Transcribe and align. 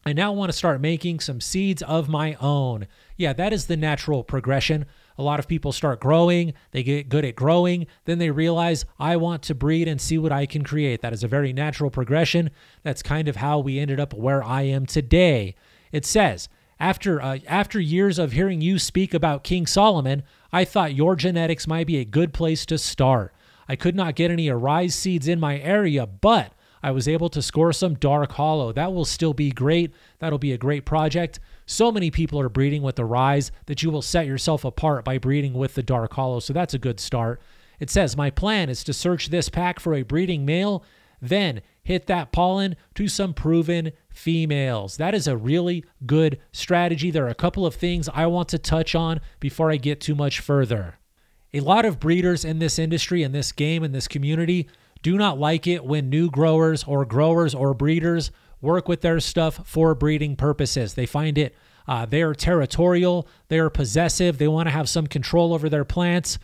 I 0.05 0.13
now 0.13 0.31
want 0.31 0.51
to 0.51 0.57
start 0.57 0.79
making 0.79 1.21
some 1.21 1.41
seeds 1.41 1.81
of 1.81 2.07
my 2.07 2.35
own. 2.35 2.85
Yeah, 3.17 3.33
that 3.33 3.53
is 3.53 3.65
the 3.65 3.77
natural 3.77 4.23
progression. 4.23 4.85
A 5.21 5.23
lot 5.23 5.39
of 5.39 5.47
people 5.47 5.71
start 5.71 5.99
growing, 5.99 6.53
they 6.71 6.81
get 6.81 7.07
good 7.07 7.23
at 7.23 7.35
growing, 7.35 7.85
then 8.05 8.17
they 8.17 8.31
realize, 8.31 8.85
I 8.97 9.17
want 9.17 9.43
to 9.43 9.53
breed 9.53 9.87
and 9.87 10.01
see 10.01 10.17
what 10.17 10.31
I 10.31 10.47
can 10.47 10.63
create. 10.63 11.01
That 11.01 11.13
is 11.13 11.23
a 11.23 11.27
very 11.27 11.53
natural 11.53 11.91
progression. 11.91 12.49
That's 12.81 13.03
kind 13.03 13.27
of 13.27 13.35
how 13.35 13.59
we 13.59 13.77
ended 13.77 13.99
up 13.99 14.15
where 14.15 14.43
I 14.43 14.63
am 14.63 14.87
today. 14.87 15.53
It 15.91 16.07
says, 16.07 16.49
after, 16.79 17.21
uh, 17.21 17.37
after 17.45 17.79
years 17.79 18.17
of 18.17 18.31
hearing 18.31 18.61
you 18.61 18.79
speak 18.79 19.13
about 19.13 19.43
King 19.43 19.67
Solomon, 19.67 20.23
I 20.51 20.65
thought 20.65 20.95
your 20.95 21.15
genetics 21.15 21.67
might 21.67 21.85
be 21.85 21.97
a 21.97 22.03
good 22.03 22.33
place 22.33 22.65
to 22.65 22.79
start. 22.79 23.31
I 23.69 23.75
could 23.75 23.95
not 23.95 24.15
get 24.15 24.31
any 24.31 24.49
Arise 24.49 24.95
seeds 24.95 25.27
in 25.27 25.39
my 25.39 25.59
area, 25.59 26.07
but 26.07 26.53
I 26.81 26.89
was 26.89 27.07
able 27.07 27.29
to 27.29 27.43
score 27.43 27.73
some 27.73 27.93
Dark 27.93 28.31
Hollow. 28.31 28.73
That 28.73 28.91
will 28.91 29.05
still 29.05 29.35
be 29.35 29.51
great. 29.51 29.93
That'll 30.17 30.39
be 30.39 30.51
a 30.51 30.57
great 30.57 30.83
project. 30.83 31.39
So 31.71 31.89
many 31.89 32.11
people 32.11 32.37
are 32.41 32.49
breeding 32.49 32.81
with 32.81 32.97
the 32.97 33.05
Rise 33.05 33.49
that 33.67 33.81
you 33.81 33.91
will 33.91 34.01
set 34.01 34.25
yourself 34.25 34.65
apart 34.65 35.05
by 35.05 35.17
breeding 35.17 35.53
with 35.53 35.73
the 35.73 35.81
Dark 35.81 36.13
Hollow. 36.13 36.41
So 36.41 36.51
that's 36.51 36.73
a 36.73 36.77
good 36.77 36.99
start. 36.99 37.41
It 37.79 37.89
says, 37.89 38.17
My 38.17 38.29
plan 38.29 38.69
is 38.69 38.83
to 38.83 38.93
search 38.93 39.29
this 39.29 39.47
pack 39.47 39.79
for 39.79 39.93
a 39.93 40.03
breeding 40.03 40.45
male, 40.45 40.83
then 41.21 41.61
hit 41.81 42.07
that 42.07 42.33
pollen 42.33 42.75
to 42.95 43.07
some 43.07 43.33
proven 43.33 43.93
females. 44.09 44.97
That 44.97 45.15
is 45.15 45.27
a 45.27 45.37
really 45.37 45.85
good 46.05 46.41
strategy. 46.51 47.09
There 47.09 47.25
are 47.25 47.29
a 47.29 47.35
couple 47.35 47.65
of 47.65 47.73
things 47.73 48.09
I 48.13 48.25
want 48.25 48.49
to 48.49 48.59
touch 48.59 48.93
on 48.93 49.21
before 49.39 49.71
I 49.71 49.77
get 49.77 50.01
too 50.01 50.13
much 50.13 50.41
further. 50.41 50.99
A 51.53 51.61
lot 51.61 51.85
of 51.85 52.01
breeders 52.01 52.43
in 52.43 52.59
this 52.59 52.77
industry, 52.77 53.23
in 53.23 53.31
this 53.31 53.53
game, 53.53 53.81
in 53.81 53.93
this 53.93 54.09
community 54.09 54.67
do 55.01 55.17
not 55.17 55.39
like 55.39 55.67
it 55.67 55.85
when 55.85 56.09
new 56.09 56.29
growers 56.29 56.83
or 56.83 57.05
growers 57.05 57.55
or 57.55 57.73
breeders 57.73 58.29
work 58.61 58.87
with 58.87 59.01
their 59.01 59.19
stuff 59.19 59.61
for 59.65 59.95
breeding 59.95 60.35
purposes. 60.35 60.93
They 60.93 61.05
find 61.05 61.37
it 61.37 61.55
Uh, 61.87 62.05
they're 62.05 62.35
territorial, 62.35 63.27
they're 63.47 63.69
possessive, 63.71 64.37
they 64.37 64.47
want 64.47 64.67
to 64.67 64.71
have 64.71 64.87
some 64.87 65.07
control 65.07 65.51
over 65.51 65.67
their 65.67 65.83
plants. 65.83 66.37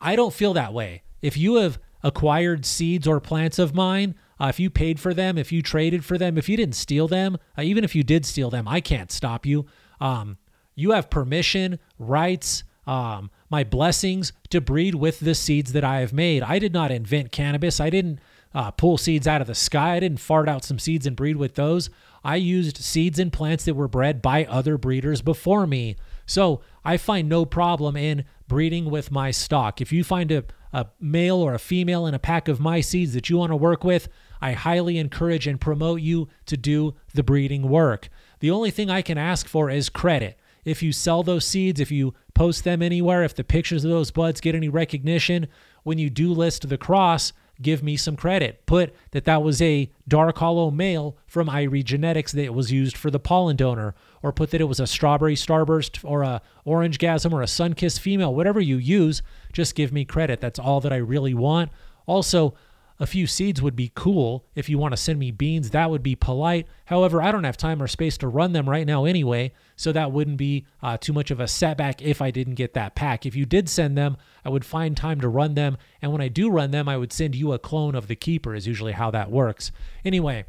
I 0.00 0.16
don't 0.16 0.34
feel 0.34 0.52
that 0.54 0.72
way. 0.74 1.02
If 1.22 1.36
you 1.36 1.54
have 1.56 1.78
acquired 2.02 2.66
seeds 2.66 3.06
or 3.06 3.20
plants 3.20 3.60
of 3.60 3.74
mine, 3.74 4.16
uh, 4.40 4.48
if 4.48 4.58
you 4.58 4.70
paid 4.70 4.98
for 4.98 5.14
them, 5.14 5.38
if 5.38 5.52
you 5.52 5.62
traded 5.62 6.04
for 6.04 6.18
them, 6.18 6.36
if 6.36 6.48
you 6.48 6.56
didn't 6.56 6.74
steal 6.74 7.06
them, 7.06 7.38
uh, 7.56 7.62
even 7.62 7.84
if 7.84 7.94
you 7.94 8.02
did 8.02 8.26
steal 8.26 8.50
them, 8.50 8.66
I 8.66 8.80
can't 8.80 9.12
stop 9.12 9.46
you. 9.46 9.66
Um, 10.00 10.36
you 10.74 10.90
have 10.90 11.08
permission, 11.08 11.78
rights, 11.98 12.64
um, 12.84 13.30
my 13.48 13.62
blessings 13.62 14.32
to 14.50 14.60
breed 14.60 14.96
with 14.96 15.20
the 15.20 15.34
seeds 15.34 15.72
that 15.72 15.84
I 15.84 16.00
have 16.00 16.12
made. 16.12 16.42
I 16.42 16.58
did 16.58 16.72
not 16.72 16.90
invent 16.90 17.30
cannabis. 17.30 17.78
I 17.78 17.88
didn't 17.88 18.18
uh, 18.54 18.70
pull 18.70 18.98
seeds 18.98 19.26
out 19.26 19.40
of 19.40 19.46
the 19.46 19.54
sky. 19.54 19.96
I 19.96 20.00
didn't 20.00 20.20
fart 20.20 20.48
out 20.48 20.64
some 20.64 20.78
seeds 20.78 21.06
and 21.06 21.16
breed 21.16 21.36
with 21.36 21.54
those. 21.54 21.90
I 22.24 22.36
used 22.36 22.76
seeds 22.78 23.18
and 23.18 23.32
plants 23.32 23.64
that 23.64 23.74
were 23.74 23.88
bred 23.88 24.22
by 24.22 24.44
other 24.44 24.78
breeders 24.78 25.22
before 25.22 25.66
me. 25.66 25.96
So 26.26 26.60
I 26.84 26.96
find 26.96 27.28
no 27.28 27.44
problem 27.44 27.96
in 27.96 28.24
breeding 28.48 28.90
with 28.90 29.10
my 29.10 29.30
stock. 29.30 29.80
If 29.80 29.92
you 29.92 30.04
find 30.04 30.30
a, 30.30 30.44
a 30.72 30.86
male 31.00 31.36
or 31.36 31.54
a 31.54 31.58
female 31.58 32.06
in 32.06 32.14
a 32.14 32.18
pack 32.18 32.48
of 32.48 32.60
my 32.60 32.80
seeds 32.80 33.14
that 33.14 33.28
you 33.28 33.38
want 33.38 33.50
to 33.50 33.56
work 33.56 33.82
with, 33.82 34.08
I 34.40 34.52
highly 34.52 34.98
encourage 34.98 35.46
and 35.46 35.60
promote 35.60 36.00
you 36.00 36.28
to 36.46 36.56
do 36.56 36.94
the 37.14 37.22
breeding 37.22 37.68
work. 37.68 38.08
The 38.40 38.50
only 38.50 38.70
thing 38.70 38.90
I 38.90 39.02
can 39.02 39.18
ask 39.18 39.46
for 39.46 39.70
is 39.70 39.88
credit. 39.88 40.38
If 40.64 40.82
you 40.82 40.92
sell 40.92 41.22
those 41.22 41.44
seeds, 41.44 41.80
if 41.80 41.90
you 41.90 42.14
post 42.34 42.62
them 42.64 42.82
anywhere, 42.82 43.24
if 43.24 43.34
the 43.34 43.44
pictures 43.44 43.84
of 43.84 43.90
those 43.90 44.10
buds 44.10 44.40
get 44.40 44.54
any 44.54 44.68
recognition, 44.68 45.48
when 45.82 45.98
you 45.98 46.08
do 46.08 46.32
list 46.32 46.68
the 46.68 46.78
cross, 46.78 47.32
give 47.62 47.82
me 47.82 47.96
some 47.96 48.16
credit. 48.16 48.66
Put 48.66 48.94
that 49.12 49.24
that 49.24 49.42
was 49.42 49.62
a 49.62 49.90
dark 50.06 50.38
hollow 50.38 50.70
male 50.70 51.16
from 51.26 51.48
Irie 51.48 51.84
Genetics 51.84 52.32
that 52.32 52.54
was 52.54 52.72
used 52.72 52.96
for 52.96 53.10
the 53.10 53.20
pollen 53.20 53.56
donor, 53.56 53.94
or 54.22 54.32
put 54.32 54.50
that 54.50 54.60
it 54.60 54.64
was 54.64 54.80
a 54.80 54.86
strawberry 54.86 55.34
starburst 55.34 56.04
or 56.04 56.22
a 56.22 56.42
orange 56.64 56.98
gasm 56.98 57.32
or 57.32 57.42
a 57.42 57.46
sun-kissed 57.46 58.00
female. 58.00 58.34
Whatever 58.34 58.60
you 58.60 58.76
use, 58.76 59.22
just 59.52 59.74
give 59.74 59.92
me 59.92 60.04
credit. 60.04 60.40
That's 60.40 60.58
all 60.58 60.80
that 60.80 60.92
I 60.92 60.96
really 60.96 61.34
want. 61.34 61.70
Also, 62.06 62.54
a 63.02 63.06
few 63.06 63.26
seeds 63.26 63.60
would 63.60 63.74
be 63.74 63.90
cool. 63.96 64.46
If 64.54 64.68
you 64.68 64.78
want 64.78 64.92
to 64.92 64.96
send 64.96 65.18
me 65.18 65.32
beans, 65.32 65.70
that 65.70 65.90
would 65.90 66.04
be 66.04 66.14
polite. 66.14 66.68
However, 66.84 67.20
I 67.20 67.32
don't 67.32 67.42
have 67.42 67.56
time 67.56 67.82
or 67.82 67.88
space 67.88 68.16
to 68.18 68.28
run 68.28 68.52
them 68.52 68.70
right 68.70 68.86
now 68.86 69.06
anyway, 69.06 69.54
so 69.74 69.90
that 69.90 70.12
wouldn't 70.12 70.36
be 70.36 70.66
uh, 70.84 70.98
too 70.98 71.12
much 71.12 71.32
of 71.32 71.40
a 71.40 71.48
setback 71.48 72.00
if 72.00 72.22
I 72.22 72.30
didn't 72.30 72.54
get 72.54 72.74
that 72.74 72.94
pack. 72.94 73.26
If 73.26 73.34
you 73.34 73.44
did 73.44 73.68
send 73.68 73.98
them, 73.98 74.18
I 74.44 74.50
would 74.50 74.64
find 74.64 74.96
time 74.96 75.20
to 75.20 75.28
run 75.28 75.54
them, 75.54 75.78
and 76.00 76.12
when 76.12 76.20
I 76.20 76.28
do 76.28 76.48
run 76.48 76.70
them, 76.70 76.88
I 76.88 76.96
would 76.96 77.12
send 77.12 77.34
you 77.34 77.52
a 77.52 77.58
clone 77.58 77.96
of 77.96 78.06
the 78.06 78.14
keeper, 78.14 78.54
is 78.54 78.68
usually 78.68 78.92
how 78.92 79.10
that 79.10 79.32
works. 79.32 79.72
Anyway, 80.04 80.44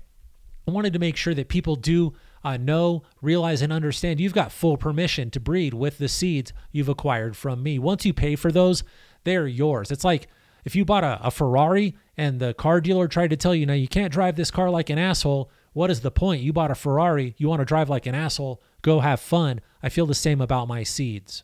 I 0.68 0.72
wanted 0.72 0.94
to 0.94 1.00
make 1.00 1.18
sure 1.18 1.34
that 1.34 1.50
people 1.50 1.76
do 1.76 2.14
uh, 2.44 2.58
know, 2.58 3.02
realize, 3.20 3.64
and 3.64 3.74
understand 3.74 4.22
you've 4.22 4.32
got 4.32 4.52
full 4.52 4.78
permission 4.78 5.32
to 5.32 5.40
breed 5.40 5.74
with 5.74 5.98
the 5.98 6.08
seeds 6.08 6.54
you've 6.72 6.88
acquired 6.88 7.36
from 7.36 7.64
me. 7.64 7.80
Once 7.80 8.06
you 8.06 8.14
pay 8.14 8.36
for 8.36 8.52
those, 8.52 8.84
they're 9.24 9.48
yours. 9.48 9.90
It's 9.90 10.04
like 10.04 10.28
if 10.64 10.76
you 10.76 10.86
bought 10.86 11.04
a, 11.04 11.20
a 11.26 11.32
Ferrari 11.32 11.96
and 12.18 12.40
the 12.40 12.54
car 12.54 12.82
dealer 12.82 13.08
tried 13.08 13.30
to 13.30 13.38
tell 13.38 13.56
you, 13.56 13.66
now 13.66 13.74
you 13.74 13.88
can't 13.88 14.14
drive 14.14 14.36
this 14.36 14.52
car 14.52 14.70
like 14.70 14.90
an 14.90 15.00
asshole, 15.00 15.50
what 15.74 15.90
is 15.90 16.02
the 16.02 16.12
point? 16.12 16.42
You 16.42 16.54
bought 16.54 16.72
a 16.72 16.76
Ferrari, 16.76 17.36
you 17.38 17.50
want 17.50 17.60
to 17.60 17.66
drive 17.66 17.90
like 17.90 18.06
an 18.06 18.16
asshole, 18.16 18.62
go 18.82 19.00
have 19.00 19.20
fun. 19.20 19.62
I 19.82 19.90
feel 19.90 20.06
the 20.06 20.14
same 20.14 20.40
about 20.40 20.68
my 20.68 20.84
seeds. 20.84 21.44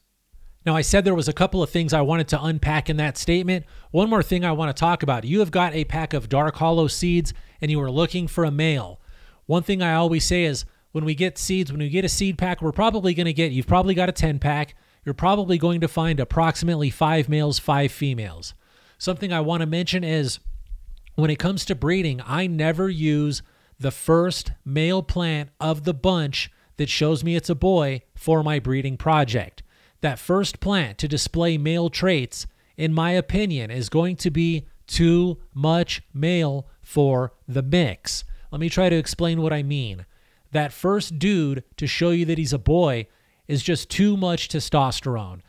Now, 0.66 0.76
I 0.76 0.82
said 0.82 1.04
there 1.04 1.16
was 1.16 1.28
a 1.28 1.34
couple 1.34 1.64
of 1.64 1.70
things 1.70 1.94
I 1.94 2.02
wanted 2.02 2.28
to 2.30 2.44
unpack 2.44 2.90
in 2.90 2.98
that 2.98 3.18
statement. 3.18 3.66
One 3.92 4.10
more 4.10 4.22
thing 4.22 4.46
I 4.46 4.52
want 4.52 4.76
to 4.76 4.80
talk 4.80 5.04
about. 5.04 5.24
You 5.24 5.40
have 5.40 5.52
got 5.52 5.74
a 5.74 5.86
pack 5.86 6.14
of 6.14 6.30
dark 6.30 6.58
hollow 6.58 6.88
seeds 6.88 7.34
and 7.62 7.72
you 7.72 7.82
are 7.82 7.90
looking 7.90 8.28
for 8.28 8.44
a 8.44 8.52
male. 8.52 9.00
One 9.46 9.64
thing 9.64 9.82
I 9.82 9.96
always 9.96 10.26
say 10.26 10.44
is 10.44 10.66
when 10.92 11.06
we 11.06 11.16
get 11.16 11.38
seeds, 11.38 11.72
when 11.72 11.80
we 11.80 11.90
get 11.90 12.06
a 12.06 12.10
seed 12.10 12.38
pack, 12.38 12.62
we're 12.62 12.72
probably 12.72 13.14
going 13.14 13.26
to 13.26 13.34
get, 13.34 13.52
you've 13.52 13.68
probably 13.68 13.96
got 13.96 14.10
a 14.10 14.14
10 14.14 14.40
pack. 14.40 14.76
You're 15.06 15.14
probably 15.14 15.58
going 15.58 15.82
to 15.82 15.88
find 15.88 16.20
approximately 16.20 16.90
five 16.90 17.30
males, 17.30 17.58
five 17.58 17.92
females. 17.92 18.54
Something 19.00 19.32
I 19.32 19.40
want 19.40 19.62
to 19.62 19.66
mention 19.66 20.04
is 20.04 20.40
when 21.16 21.32
it 21.32 21.40
comes 21.40 21.64
to 21.66 21.74
breeding, 21.76 22.22
I 22.26 22.48
never 22.48 22.90
use 22.90 23.42
the 23.80 23.92
first 23.92 24.52
male 24.66 25.02
plant 25.02 25.52
of 25.58 25.86
the 25.86 25.94
bunch 25.94 26.52
that 26.76 26.90
shows 26.90 27.24
me 27.24 27.38
it's 27.38 27.50
a 27.50 27.56
boy 27.56 28.02
for 28.14 28.44
my 28.44 28.60
breeding 28.60 28.98
project. 28.98 29.64
That 30.02 30.20
first 30.20 30.60
plant 30.60 30.98
to 30.98 31.08
display 31.08 31.58
male 31.58 31.90
traits, 31.90 32.46
in 32.76 32.94
my 32.94 33.12
opinion, 33.12 33.72
is 33.72 33.88
going 33.88 34.18
to 34.18 34.30
be 34.30 34.68
too 34.86 35.38
much 35.54 36.02
male 36.14 36.68
for 36.82 37.32
the 37.48 37.64
mix. 37.64 38.26
Let 38.52 38.60
me 38.60 38.68
try 38.68 38.90
to 38.90 38.98
explain 38.98 39.42
what 39.42 39.54
I 39.54 39.64
mean. 39.64 40.06
That 40.52 40.74
first 40.74 41.20
dude 41.20 41.64
to 41.78 41.88
show 41.88 42.10
you 42.10 42.26
that 42.26 42.38
he's 42.38 42.54
a 42.54 42.60
boy 42.60 43.08
is 43.48 43.64
just 43.64 43.90
too 43.90 44.18
much 44.18 44.50
testosterone. 44.50 45.40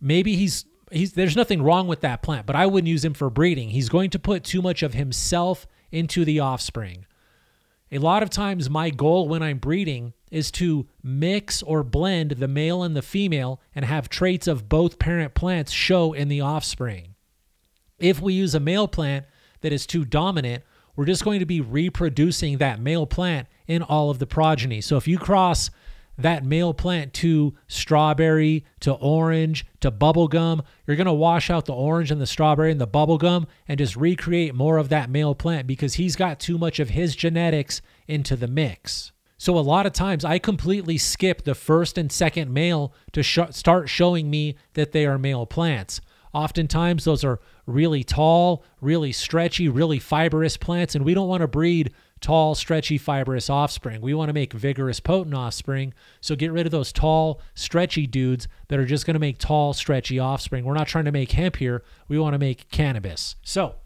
Maybe 0.00 0.36
he's 0.36 0.64
he's 0.90 1.12
there's 1.12 1.36
nothing 1.36 1.62
wrong 1.62 1.86
with 1.86 2.00
that 2.00 2.22
plant, 2.22 2.46
but 2.46 2.56
I 2.56 2.66
wouldn't 2.66 2.88
use 2.88 3.04
him 3.04 3.14
for 3.14 3.30
breeding. 3.30 3.70
He's 3.70 3.88
going 3.88 4.10
to 4.10 4.18
put 4.18 4.44
too 4.44 4.62
much 4.62 4.82
of 4.82 4.94
himself 4.94 5.66
into 5.90 6.24
the 6.24 6.40
offspring. 6.40 7.06
A 7.92 7.98
lot 7.98 8.22
of 8.22 8.30
times 8.30 8.68
my 8.68 8.90
goal 8.90 9.28
when 9.28 9.42
I'm 9.42 9.58
breeding 9.58 10.12
is 10.30 10.50
to 10.52 10.88
mix 11.02 11.62
or 11.62 11.84
blend 11.84 12.32
the 12.32 12.48
male 12.48 12.82
and 12.82 12.96
the 12.96 13.02
female 13.02 13.60
and 13.74 13.84
have 13.84 14.08
traits 14.08 14.48
of 14.48 14.68
both 14.68 14.98
parent 14.98 15.34
plants 15.34 15.70
show 15.70 16.12
in 16.12 16.28
the 16.28 16.40
offspring. 16.40 17.14
If 17.98 18.20
we 18.20 18.34
use 18.34 18.54
a 18.54 18.60
male 18.60 18.88
plant 18.88 19.26
that 19.60 19.72
is 19.72 19.86
too 19.86 20.04
dominant, 20.04 20.64
we're 20.96 21.04
just 21.04 21.24
going 21.24 21.38
to 21.40 21.46
be 21.46 21.60
reproducing 21.60 22.58
that 22.58 22.80
male 22.80 23.06
plant 23.06 23.46
in 23.68 23.82
all 23.82 24.10
of 24.10 24.18
the 24.18 24.26
progeny. 24.26 24.80
So 24.80 24.96
if 24.96 25.06
you 25.06 25.18
cross 25.18 25.70
that 26.18 26.44
male 26.44 26.72
plant 26.72 27.12
to 27.14 27.54
strawberry, 27.68 28.64
to 28.80 28.92
orange, 28.92 29.66
to 29.80 29.90
bubblegum. 29.90 30.64
You're 30.86 30.96
going 30.96 31.06
to 31.06 31.12
wash 31.12 31.50
out 31.50 31.66
the 31.66 31.74
orange 31.74 32.10
and 32.10 32.20
the 32.20 32.26
strawberry 32.26 32.70
and 32.70 32.80
the 32.80 32.86
bubblegum 32.86 33.46
and 33.68 33.78
just 33.78 33.96
recreate 33.96 34.54
more 34.54 34.78
of 34.78 34.88
that 34.88 35.10
male 35.10 35.34
plant 35.34 35.66
because 35.66 35.94
he's 35.94 36.16
got 36.16 36.40
too 36.40 36.58
much 36.58 36.78
of 36.80 36.90
his 36.90 37.14
genetics 37.14 37.82
into 38.08 38.36
the 38.36 38.48
mix. 38.48 39.12
So 39.38 39.58
a 39.58 39.60
lot 39.60 39.84
of 39.84 39.92
times 39.92 40.24
I 40.24 40.38
completely 40.38 40.96
skip 40.96 41.44
the 41.44 41.54
first 41.54 41.98
and 41.98 42.10
second 42.10 42.52
male 42.52 42.94
to 43.12 43.22
sh- 43.22 43.38
start 43.50 43.88
showing 43.88 44.30
me 44.30 44.56
that 44.74 44.92
they 44.92 45.04
are 45.04 45.18
male 45.18 45.44
plants. 45.44 46.00
Oftentimes 46.32 47.04
those 47.04 47.22
are 47.22 47.40
really 47.66 48.02
tall, 48.02 48.64
really 48.80 49.12
stretchy, 49.12 49.68
really 49.68 49.98
fibrous 49.98 50.56
plants 50.56 50.94
and 50.94 51.04
we 51.04 51.12
don't 51.12 51.28
want 51.28 51.42
to 51.42 51.48
breed 51.48 51.92
tall, 52.20 52.54
stretchy, 52.54 52.98
fibrous 52.98 53.50
offspring. 53.50 54.00
We 54.00 54.14
want 54.14 54.28
to 54.28 54.32
make 54.32 54.52
vigorous, 54.52 55.00
potent 55.00 55.34
offspring. 55.34 55.94
So 56.20 56.34
get 56.34 56.52
rid 56.52 56.66
of 56.66 56.72
those 56.72 56.92
tall, 56.92 57.40
stretchy 57.54 58.06
dudes 58.06 58.48
that 58.68 58.78
are 58.78 58.86
just 58.86 59.06
going 59.06 59.14
to 59.14 59.20
make 59.20 59.38
tall, 59.38 59.72
stretchy 59.72 60.18
offspring. 60.18 60.64
We're 60.64 60.74
not 60.74 60.88
trying 60.88 61.04
to 61.04 61.12
make 61.12 61.32
hemp 61.32 61.56
here. 61.56 61.82
We 62.08 62.18
want 62.18 62.34
to 62.34 62.38
make 62.38 62.70
cannabis. 62.70 63.36
So 63.42 63.76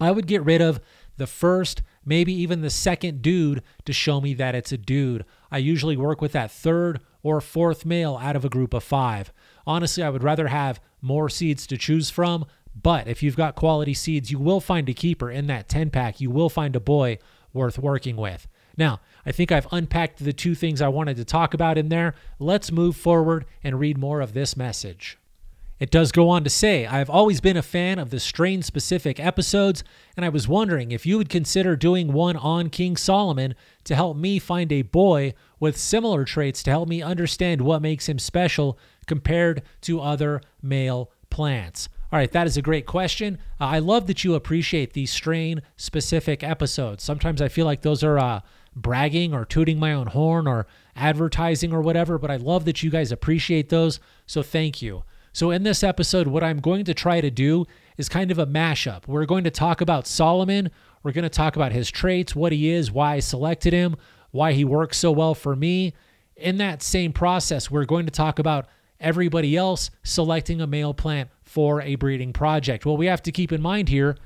I 0.00 0.10
would 0.10 0.26
get 0.26 0.44
rid 0.44 0.60
of 0.60 0.80
the 1.16 1.26
first, 1.26 1.82
maybe 2.04 2.32
even 2.32 2.60
the 2.60 2.70
second 2.70 3.22
dude 3.22 3.62
to 3.84 3.92
show 3.92 4.20
me 4.20 4.34
that 4.34 4.54
it's 4.54 4.72
a 4.72 4.78
dude. 4.78 5.24
I 5.50 5.58
usually 5.58 5.96
work 5.96 6.20
with 6.20 6.32
that 6.32 6.50
third 6.50 7.00
or 7.22 7.40
fourth 7.40 7.84
male 7.84 8.18
out 8.22 8.36
of 8.36 8.44
a 8.44 8.50
group 8.50 8.74
of 8.74 8.84
five. 8.84 9.32
Honestly, 9.66 10.02
I 10.02 10.10
would 10.10 10.22
rather 10.22 10.48
have 10.48 10.80
more 11.00 11.28
seeds 11.28 11.66
to 11.68 11.78
choose 11.78 12.10
from. 12.10 12.44
But 12.80 13.08
if 13.08 13.22
you've 13.22 13.36
got 13.36 13.54
quality 13.54 13.94
seeds, 13.94 14.30
you 14.30 14.38
will 14.38 14.60
find 14.60 14.88
a 14.88 14.94
keeper 14.94 15.30
in 15.30 15.46
that 15.46 15.68
10 15.68 15.90
pack. 15.90 16.20
You 16.20 16.30
will 16.30 16.50
find 16.50 16.76
a 16.76 16.80
boy 16.80 17.18
worth 17.56 17.78
working 17.78 18.16
with. 18.16 18.46
Now, 18.76 19.00
I 19.24 19.32
think 19.32 19.50
I've 19.50 19.66
unpacked 19.72 20.24
the 20.24 20.32
two 20.32 20.54
things 20.54 20.80
I 20.80 20.88
wanted 20.88 21.16
to 21.16 21.24
talk 21.24 21.54
about 21.54 21.78
in 21.78 21.88
there. 21.88 22.14
Let's 22.38 22.70
move 22.70 22.96
forward 22.96 23.46
and 23.64 23.80
read 23.80 23.98
more 23.98 24.20
of 24.20 24.34
this 24.34 24.56
message. 24.56 25.18
It 25.78 25.90
does 25.90 26.10
go 26.10 26.30
on 26.30 26.42
to 26.44 26.50
say, 26.50 26.86
I've 26.86 27.10
always 27.10 27.42
been 27.42 27.56
a 27.56 27.62
fan 27.62 27.98
of 27.98 28.08
the 28.08 28.18
strain 28.18 28.62
specific 28.62 29.20
episodes, 29.20 29.84
and 30.16 30.24
I 30.24 30.30
was 30.30 30.48
wondering 30.48 30.90
if 30.90 31.04
you 31.04 31.18
would 31.18 31.28
consider 31.28 31.76
doing 31.76 32.14
one 32.14 32.36
on 32.36 32.70
King 32.70 32.96
Solomon 32.96 33.54
to 33.84 33.94
help 33.94 34.16
me 34.16 34.38
find 34.38 34.72
a 34.72 34.82
boy 34.82 35.34
with 35.60 35.76
similar 35.76 36.24
traits 36.24 36.62
to 36.62 36.70
help 36.70 36.88
me 36.88 37.02
understand 37.02 37.60
what 37.60 37.82
makes 37.82 38.08
him 38.08 38.18
special 38.18 38.78
compared 39.06 39.62
to 39.82 40.00
other 40.00 40.40
male 40.62 41.10
plants. 41.28 41.90
All 42.12 42.18
right, 42.20 42.30
that 42.30 42.46
is 42.46 42.56
a 42.56 42.62
great 42.62 42.86
question. 42.86 43.38
Uh, 43.60 43.64
I 43.64 43.78
love 43.80 44.06
that 44.06 44.22
you 44.22 44.34
appreciate 44.34 44.92
these 44.92 45.10
strain 45.10 45.62
specific 45.76 46.44
episodes. 46.44 47.02
Sometimes 47.02 47.42
I 47.42 47.48
feel 47.48 47.66
like 47.66 47.82
those 47.82 48.04
are 48.04 48.18
uh, 48.18 48.40
bragging 48.76 49.34
or 49.34 49.44
tooting 49.44 49.80
my 49.80 49.92
own 49.92 50.06
horn 50.06 50.46
or 50.46 50.68
advertising 50.94 51.72
or 51.72 51.80
whatever, 51.80 52.16
but 52.16 52.30
I 52.30 52.36
love 52.36 52.64
that 52.66 52.82
you 52.82 52.90
guys 52.90 53.10
appreciate 53.10 53.70
those. 53.70 53.98
So 54.24 54.42
thank 54.42 54.80
you. 54.80 55.02
So, 55.32 55.50
in 55.50 55.64
this 55.64 55.82
episode, 55.82 56.28
what 56.28 56.42
I'm 56.42 56.60
going 56.60 56.84
to 56.86 56.94
try 56.94 57.20
to 57.20 57.30
do 57.30 57.66
is 57.98 58.08
kind 58.08 58.30
of 58.30 58.38
a 58.38 58.46
mashup. 58.46 59.06
We're 59.06 59.26
going 59.26 59.44
to 59.44 59.50
talk 59.50 59.82
about 59.82 60.06
Solomon. 60.06 60.70
We're 61.02 61.12
going 61.12 61.24
to 61.24 61.28
talk 61.28 61.56
about 61.56 61.72
his 61.72 61.90
traits, 61.90 62.34
what 62.34 62.52
he 62.52 62.70
is, 62.70 62.90
why 62.90 63.14
I 63.16 63.20
selected 63.20 63.74
him, 63.74 63.96
why 64.30 64.52
he 64.52 64.64
works 64.64 64.96
so 64.96 65.12
well 65.12 65.34
for 65.34 65.54
me. 65.54 65.92
In 66.36 66.56
that 66.58 66.82
same 66.82 67.12
process, 67.12 67.70
we're 67.70 67.84
going 67.84 68.06
to 68.06 68.12
talk 68.12 68.38
about 68.38 68.66
everybody 68.98 69.56
else 69.56 69.90
selecting 70.04 70.62
a 70.62 70.66
male 70.66 70.94
plant 70.94 71.28
for 71.46 71.80
a 71.80 71.94
breeding 71.94 72.32
project. 72.32 72.84
What 72.84 72.98
we 72.98 73.06
have 73.06 73.22
to 73.22 73.32
keep 73.32 73.52
in 73.52 73.62
mind 73.62 73.88
here 73.88 74.16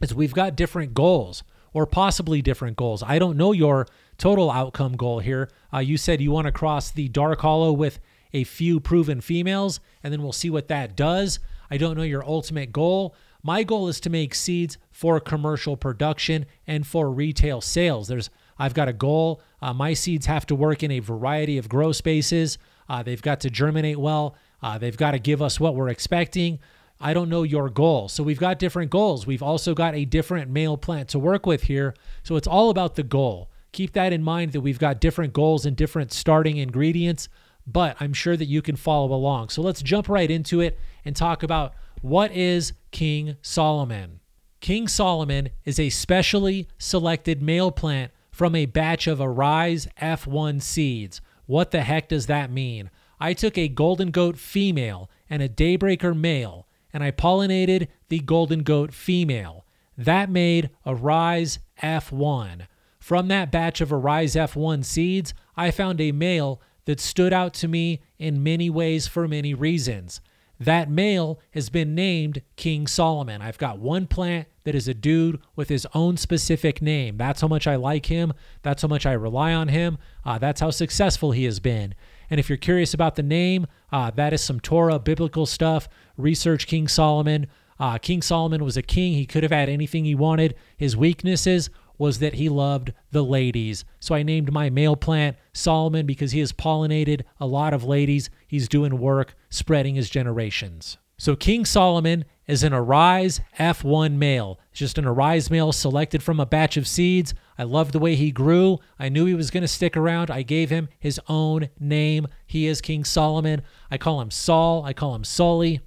is 0.00 0.14
we've 0.14 0.34
got 0.34 0.54
different 0.54 0.94
goals 0.94 1.42
or 1.72 1.86
possibly 1.86 2.40
different 2.40 2.76
goals. 2.76 3.02
I 3.02 3.18
don't 3.18 3.36
know 3.36 3.52
your 3.52 3.88
total 4.18 4.50
outcome 4.50 4.96
goal 4.96 5.18
here. 5.18 5.50
Uh, 5.72 5.78
you 5.78 5.96
said 5.96 6.20
you 6.20 6.30
want 6.30 6.46
to 6.46 6.52
cross 6.52 6.90
the 6.90 7.08
dark 7.08 7.40
hollow 7.40 7.72
with 7.72 7.98
a 8.32 8.44
few 8.44 8.78
proven 8.78 9.20
females, 9.20 9.80
and 10.02 10.12
then 10.12 10.22
we'll 10.22 10.32
see 10.32 10.50
what 10.50 10.68
that 10.68 10.96
does. 10.96 11.40
I 11.70 11.76
don't 11.76 11.96
know 11.96 12.02
your 12.02 12.24
ultimate 12.24 12.72
goal. 12.72 13.14
My 13.42 13.62
goal 13.62 13.88
is 13.88 14.00
to 14.00 14.10
make 14.10 14.34
seeds 14.34 14.78
for 14.90 15.20
commercial 15.20 15.76
production 15.76 16.46
and 16.66 16.86
for 16.86 17.10
retail 17.10 17.60
sales. 17.60 18.08
There's 18.08 18.30
I've 18.58 18.74
got 18.74 18.88
a 18.88 18.92
goal. 18.92 19.42
Uh, 19.60 19.72
my 19.72 19.94
seeds 19.94 20.26
have 20.26 20.46
to 20.46 20.54
work 20.54 20.82
in 20.82 20.90
a 20.92 21.00
variety 21.00 21.58
of 21.58 21.68
grow 21.68 21.92
spaces. 21.92 22.58
Uh, 22.88 23.02
they've 23.02 23.20
got 23.20 23.40
to 23.40 23.50
germinate 23.50 23.98
well. 23.98 24.36
Uh, 24.64 24.78
they've 24.78 24.96
got 24.96 25.10
to 25.10 25.18
give 25.18 25.42
us 25.42 25.60
what 25.60 25.74
we're 25.74 25.90
expecting. 25.90 26.58
I 26.98 27.12
don't 27.12 27.28
know 27.28 27.42
your 27.42 27.68
goal. 27.68 28.08
So 28.08 28.22
we've 28.22 28.40
got 28.40 28.58
different 28.58 28.90
goals. 28.90 29.26
We've 29.26 29.42
also 29.42 29.74
got 29.74 29.94
a 29.94 30.06
different 30.06 30.50
male 30.50 30.78
plant 30.78 31.10
to 31.10 31.18
work 31.18 31.44
with 31.44 31.64
here. 31.64 31.94
So 32.22 32.36
it's 32.36 32.46
all 32.48 32.70
about 32.70 32.94
the 32.94 33.02
goal. 33.02 33.50
Keep 33.72 33.92
that 33.92 34.14
in 34.14 34.22
mind 34.22 34.52
that 34.52 34.62
we've 34.62 34.78
got 34.78 35.02
different 35.02 35.34
goals 35.34 35.66
and 35.66 35.76
different 35.76 36.12
starting 36.12 36.56
ingredients, 36.56 37.28
but 37.66 37.94
I'm 38.00 38.14
sure 38.14 38.38
that 38.38 38.46
you 38.46 38.62
can 38.62 38.74
follow 38.74 39.12
along. 39.12 39.50
So 39.50 39.60
let's 39.60 39.82
jump 39.82 40.08
right 40.08 40.30
into 40.30 40.62
it 40.62 40.78
and 41.04 41.14
talk 41.14 41.42
about 41.42 41.74
what 42.00 42.32
is 42.32 42.72
King 42.90 43.36
Solomon. 43.42 44.20
King 44.60 44.88
Solomon 44.88 45.50
is 45.66 45.78
a 45.78 45.90
specially 45.90 46.68
selected 46.78 47.42
male 47.42 47.70
plant 47.70 48.12
from 48.30 48.54
a 48.54 48.64
batch 48.64 49.06
of 49.08 49.20
Arise 49.20 49.88
F1 50.00 50.62
seeds. 50.62 51.20
What 51.44 51.70
the 51.70 51.82
heck 51.82 52.08
does 52.08 52.28
that 52.28 52.50
mean? 52.50 52.88
I 53.24 53.32
took 53.32 53.56
a 53.56 53.68
golden 53.68 54.10
goat 54.10 54.36
female 54.36 55.08
and 55.30 55.40
a 55.40 55.48
daybreaker 55.48 56.14
male, 56.14 56.68
and 56.92 57.02
I 57.02 57.10
pollinated 57.10 57.88
the 58.10 58.18
golden 58.18 58.62
goat 58.62 58.92
female. 58.92 59.64
That 59.96 60.28
made 60.28 60.68
Arise 60.84 61.58
F1. 61.82 62.66
From 62.98 63.28
that 63.28 63.50
batch 63.50 63.80
of 63.80 63.94
Arise 63.94 64.34
F1 64.34 64.84
seeds, 64.84 65.32
I 65.56 65.70
found 65.70 66.02
a 66.02 66.12
male 66.12 66.60
that 66.84 67.00
stood 67.00 67.32
out 67.32 67.54
to 67.54 67.66
me 67.66 68.02
in 68.18 68.42
many 68.42 68.68
ways 68.68 69.06
for 69.06 69.26
many 69.26 69.54
reasons. 69.54 70.20
That 70.60 70.88
male 70.88 71.40
has 71.52 71.68
been 71.68 71.94
named 71.94 72.42
King 72.56 72.86
Solomon. 72.86 73.42
I've 73.42 73.58
got 73.58 73.78
one 73.78 74.06
plant 74.06 74.48
that 74.64 74.74
is 74.74 74.88
a 74.88 74.94
dude 74.94 75.40
with 75.56 75.68
his 75.68 75.86
own 75.94 76.16
specific 76.16 76.80
name. 76.80 77.16
That's 77.16 77.40
how 77.40 77.48
much 77.48 77.66
I 77.66 77.76
like 77.76 78.06
him. 78.06 78.32
That's 78.62 78.82
how 78.82 78.88
much 78.88 79.04
I 79.04 79.12
rely 79.12 79.52
on 79.52 79.68
him. 79.68 79.98
Uh, 80.24 80.38
that's 80.38 80.60
how 80.60 80.70
successful 80.70 81.32
he 81.32 81.44
has 81.44 81.60
been. 81.60 81.94
And 82.30 82.40
if 82.40 82.48
you're 82.48 82.56
curious 82.56 82.94
about 82.94 83.16
the 83.16 83.22
name, 83.22 83.66
uh, 83.92 84.10
that 84.12 84.32
is 84.32 84.42
some 84.42 84.60
Torah 84.60 84.98
biblical 84.98 85.46
stuff. 85.46 85.88
Research 86.16 86.66
King 86.66 86.88
Solomon. 86.88 87.46
Uh, 87.78 87.98
king 87.98 88.22
Solomon 88.22 88.64
was 88.64 88.76
a 88.76 88.82
king. 88.82 89.14
He 89.14 89.26
could 89.26 89.42
have 89.42 89.52
had 89.52 89.68
anything 89.68 90.04
he 90.04 90.14
wanted. 90.14 90.54
His 90.76 90.96
weaknesses 90.96 91.70
was 91.98 92.18
that 92.18 92.34
he 92.34 92.48
loved 92.48 92.92
the 93.10 93.24
ladies. 93.24 93.84
So 94.00 94.14
I 94.14 94.22
named 94.22 94.52
my 94.52 94.70
male 94.70 94.96
plant 94.96 95.36
Solomon 95.52 96.06
because 96.06 96.32
he 96.32 96.40
has 96.40 96.52
pollinated 96.52 97.22
a 97.40 97.46
lot 97.46 97.74
of 97.74 97.84
ladies. 97.84 98.30
He's 98.46 98.68
doing 98.68 98.98
work 98.98 99.34
spreading 99.50 99.94
his 99.94 100.10
generations. 100.10 100.98
So 101.16 101.36
King 101.36 101.64
Solomon 101.64 102.24
is 102.46 102.62
an 102.62 102.72
Arise 102.74 103.40
F1 103.58 104.16
male. 104.16 104.58
It's 104.70 104.80
just 104.80 104.98
an 104.98 105.06
Arise 105.06 105.50
male 105.50 105.72
selected 105.72 106.22
from 106.22 106.40
a 106.40 106.46
batch 106.46 106.76
of 106.76 106.88
seeds. 106.88 107.32
I 107.56 107.62
loved 107.62 107.92
the 107.92 108.00
way 108.00 108.16
he 108.16 108.32
grew. 108.32 108.78
I 108.98 109.08
knew 109.08 109.24
he 109.24 109.34
was 109.34 109.50
going 109.50 109.62
to 109.62 109.68
stick 109.68 109.96
around. 109.96 110.30
I 110.30 110.42
gave 110.42 110.70
him 110.70 110.88
his 110.98 111.20
own 111.28 111.70
name. 111.78 112.26
He 112.46 112.66
is 112.66 112.80
King 112.80 113.04
Solomon. 113.04 113.62
I 113.90 113.96
call 113.96 114.20
him 114.20 114.30
Saul. 114.30 114.84
I 114.84 114.92
call 114.92 115.14
him 115.14 115.24
Sully. 115.24 115.80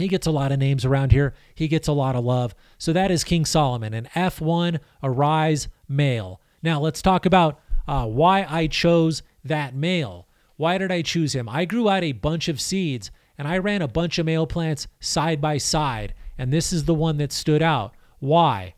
He 0.00 0.08
gets 0.08 0.26
a 0.26 0.30
lot 0.32 0.52
of 0.52 0.58
names 0.58 0.84
around 0.84 1.12
here. 1.12 1.34
He 1.54 1.68
gets 1.68 1.88
a 1.88 1.92
lot 1.92 2.16
of 2.16 2.24
love. 2.24 2.54
So 2.78 2.92
that 2.92 3.10
is 3.10 3.24
King 3.24 3.44
Solomon, 3.44 3.94
an 3.94 4.08
F1 4.14 4.80
Arise 5.02 5.68
male. 5.88 6.40
Now 6.62 6.80
let's 6.80 7.02
talk 7.02 7.26
about 7.26 7.60
uh, 7.86 8.06
why 8.06 8.46
I 8.48 8.66
chose 8.66 9.22
that 9.44 9.74
male. 9.74 10.26
Why 10.56 10.78
did 10.78 10.92
I 10.92 11.02
choose 11.02 11.34
him? 11.34 11.48
I 11.48 11.64
grew 11.64 11.88
out 11.88 12.04
a 12.04 12.12
bunch 12.12 12.48
of 12.48 12.60
seeds 12.60 13.10
and 13.38 13.48
I 13.48 13.56
ran 13.56 13.80
a 13.80 13.88
bunch 13.88 14.18
of 14.18 14.26
male 14.26 14.46
plants 14.46 14.86
side 15.00 15.40
by 15.40 15.56
side, 15.56 16.12
and 16.36 16.52
this 16.52 16.74
is 16.74 16.84
the 16.84 16.92
one 16.92 17.16
that 17.16 17.32
stood 17.32 17.62
out. 17.62 17.94
Why? 18.18 18.74